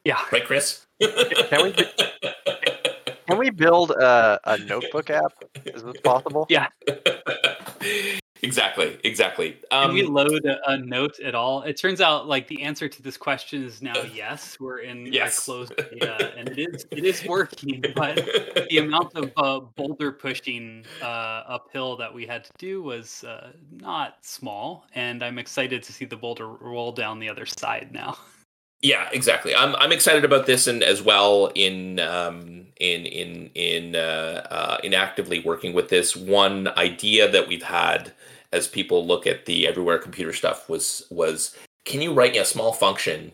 [0.05, 0.85] Yeah, right, Chris.
[1.01, 1.73] Can we
[3.29, 5.33] can we build a, a notebook app?
[5.65, 6.47] Is this possible?
[6.51, 6.67] Yeah.
[8.43, 8.99] exactly.
[9.05, 9.57] Exactly.
[9.71, 11.63] Um, can we um, load a, a, note at all?
[11.63, 14.59] It turns out like the answer to this question is now yes.
[14.61, 15.45] We're in yes.
[15.45, 17.85] closed beta, and it is it is working.
[17.95, 18.17] But
[18.71, 21.05] the amount of uh, boulder pushing uh,
[21.47, 26.05] uphill that we had to do was uh, not small, and I'm excited to see
[26.05, 28.17] the boulder roll down the other side now.
[28.83, 29.55] Yeah, exactly.
[29.55, 34.79] I'm I'm excited about this and as well in um, in in in uh, uh,
[34.83, 36.17] in actively working with this.
[36.17, 38.13] One idea that we've had
[38.53, 42.45] as people look at the everywhere computer stuff was was can you write me a
[42.45, 43.33] small function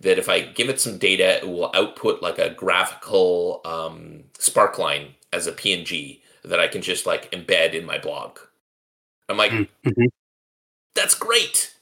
[0.00, 5.08] that if I give it some data, it will output like a graphical um, sparkline
[5.32, 8.38] as a PNG that I can just like embed in my blog.
[9.28, 10.04] I'm like, mm-hmm.
[10.94, 11.74] that's great.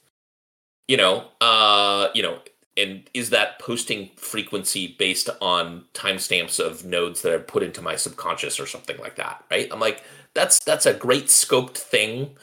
[0.87, 2.39] You know, uh, you know,
[2.75, 7.95] and is that posting frequency based on timestamps of nodes that are put into my
[7.95, 9.43] subconscious or something like that?
[9.49, 9.69] Right?
[9.71, 12.35] I'm like, that's that's a great scoped thing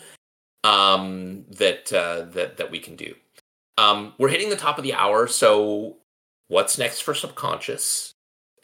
[0.66, 3.14] um, that uh, that that we can do.
[3.78, 5.96] Um, we're hitting the top of the hour, so
[6.48, 8.12] what's next for subconscious?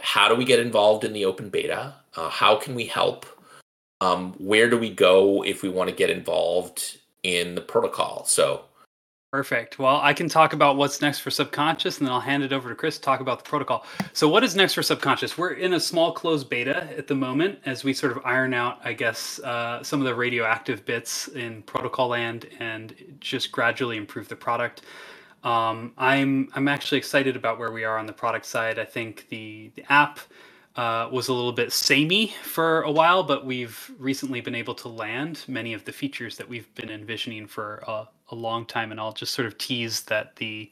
[0.01, 1.95] How do we get involved in the open beta?
[2.17, 3.27] Uh, how can we help?
[4.01, 8.25] Um, where do we go if we want to get involved in the protocol?
[8.25, 8.65] So
[9.33, 9.79] Perfect.
[9.79, 12.69] Well, I can talk about what's next for Subconscious, and then I'll hand it over
[12.69, 13.87] to Chris to talk about the protocol.
[14.13, 15.39] So, what is next for Subconscious?
[15.39, 18.79] We're in a small closed beta at the moment as we sort of iron out,
[18.85, 24.29] I guess, uh, some of the radioactive bits in protocol land and just gradually improve
[24.29, 24.83] the product.
[25.45, 28.79] Um, I'm I'm actually excited about where we are on the product side.
[28.79, 30.21] I think the the app
[30.77, 34.89] uh, was a little bit samey for a while, but we've recently been able to
[34.89, 38.91] land many of the features that we've been envisioning for a, a long time.
[38.91, 40.71] And I'll just sort of tease that the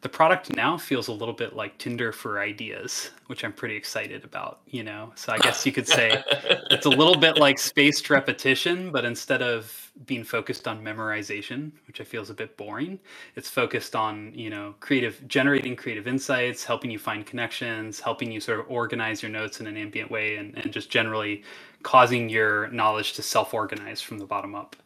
[0.00, 4.22] the product now feels a little bit like Tinder for ideas, which I'm pretty excited
[4.24, 5.12] about, you know.
[5.16, 6.22] So I guess you could say
[6.70, 12.00] it's a little bit like spaced repetition, but instead of being focused on memorization, which
[12.00, 13.00] I feel is a bit boring,
[13.34, 18.40] it's focused on, you know, creative generating creative insights, helping you find connections, helping you
[18.40, 21.42] sort of organize your notes in an ambient way and, and just generally
[21.82, 24.76] causing your knowledge to self-organize from the bottom up.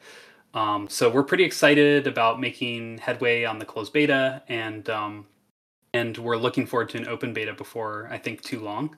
[0.55, 5.27] Um, so we're pretty excited about making headway on the closed beta, and um,
[5.95, 8.97] and we're looking forward to an open beta before I think too long.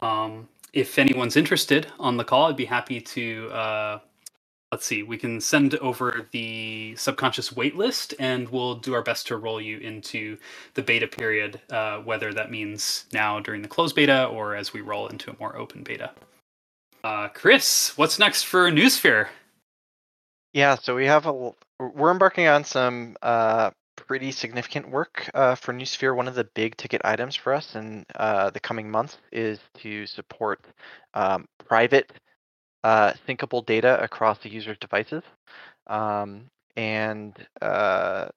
[0.00, 3.48] Um, if anyone's interested on the call, I'd be happy to.
[3.50, 3.98] Uh,
[4.72, 9.36] let's see, we can send over the subconscious waitlist, and we'll do our best to
[9.36, 10.36] roll you into
[10.74, 14.80] the beta period, uh, whether that means now during the closed beta or as we
[14.80, 16.10] roll into a more open beta.
[17.02, 19.28] Uh, Chris, what's next for Noosphere?
[20.58, 25.72] Yeah, so we have a we're embarking on some uh, pretty significant work uh, for
[25.72, 26.16] Noosphere.
[26.16, 30.06] One of the big ticket items for us in uh, the coming months is to
[30.06, 30.60] support
[31.14, 32.12] um, private
[32.84, 35.22] uh, syncable data across the user's devices.
[35.86, 38.28] Um, and uh,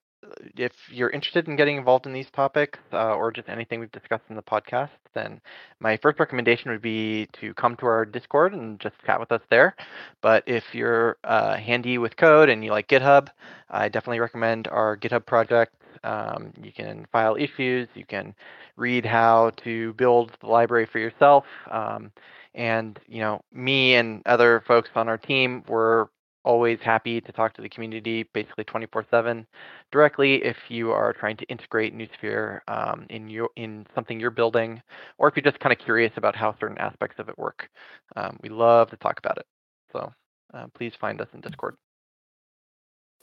[0.55, 4.24] if you're interested in getting involved in these topics uh, or just anything we've discussed
[4.30, 5.41] in the podcast, then
[5.80, 9.41] my first recommendation would be to come to our Discord and just chat with us
[9.49, 9.76] there.
[10.22, 13.30] But if you're uh, handy with code and you like GitHub,
[13.69, 15.74] I definitely recommend our GitHub project.
[16.03, 18.34] Um, you can file issues, you can
[18.76, 21.45] read how to build the library for yourself.
[21.69, 22.11] Um,
[22.55, 26.07] and you know, me and other folks on our team, we're
[26.43, 29.45] always happy to talk to the community basically 24/7
[29.91, 34.81] directly if you are trying to integrate Noosphere um, in your in something you're building,
[35.17, 37.69] or if you're just kind of curious about how certain aspects of it work.
[38.15, 39.45] Um, we love to talk about it.
[39.91, 40.11] So
[40.53, 41.75] uh, please find us in Discord.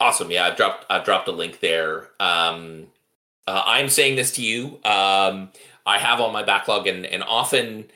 [0.00, 0.30] Awesome.
[0.30, 2.10] Yeah, I've dropped I've dropped a link there.
[2.20, 2.86] Um,
[3.46, 4.78] uh, I'm saying this to you.
[4.84, 5.50] Um,
[5.86, 7.86] I have on my backlog, and and often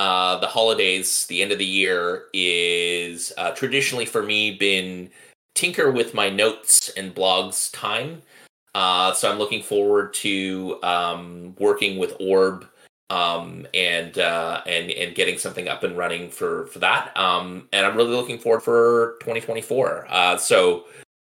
[0.00, 5.10] uh, the holidays, the end of the year, is uh, traditionally for me been
[5.54, 8.22] tinker with my notes and blogs time.
[8.74, 12.66] Uh, so I'm looking forward to um, working with Orb
[13.10, 17.14] um, and uh, and and getting something up and running for for that.
[17.14, 20.06] Um, and I'm really looking forward for 2024.
[20.08, 20.86] Uh, so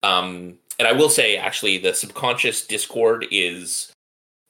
[0.03, 3.93] um, and I will say actually the subconscious Discord is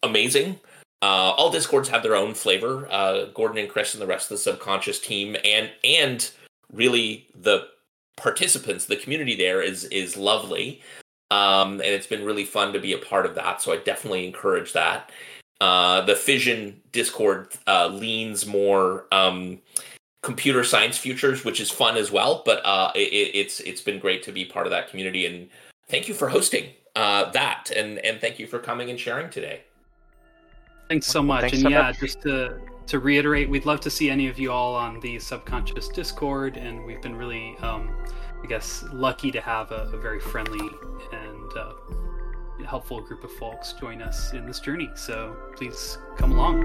[0.02, 0.58] amazing.
[1.02, 2.88] Uh, all discords have their own flavor.
[2.90, 6.30] Uh, Gordon and Chris and the rest of the subconscious team, and and
[6.72, 7.68] really the
[8.16, 10.80] participants, the community there is is lovely,
[11.30, 13.60] um, and it's been really fun to be a part of that.
[13.60, 15.10] So I definitely encourage that.
[15.60, 19.58] Uh, the Fission Discord uh, leans more um,
[20.22, 22.42] computer science futures, which is fun as well.
[22.44, 25.48] But uh, it, it's it's been great to be part of that community, and
[25.88, 29.60] thank you for hosting uh, that, and and thank you for coming and sharing today.
[30.88, 31.42] Thanks so much.
[31.42, 32.00] Thanks and so yeah, much.
[32.00, 35.88] just to to reiterate, we'd love to see any of you all on the subconscious
[35.88, 37.90] Discord, and we've been really, um,
[38.42, 40.68] I guess, lucky to have a, a very friendly
[41.12, 41.72] and uh,
[42.64, 44.90] helpful group of folks join us in this journey.
[44.94, 46.62] So please come along.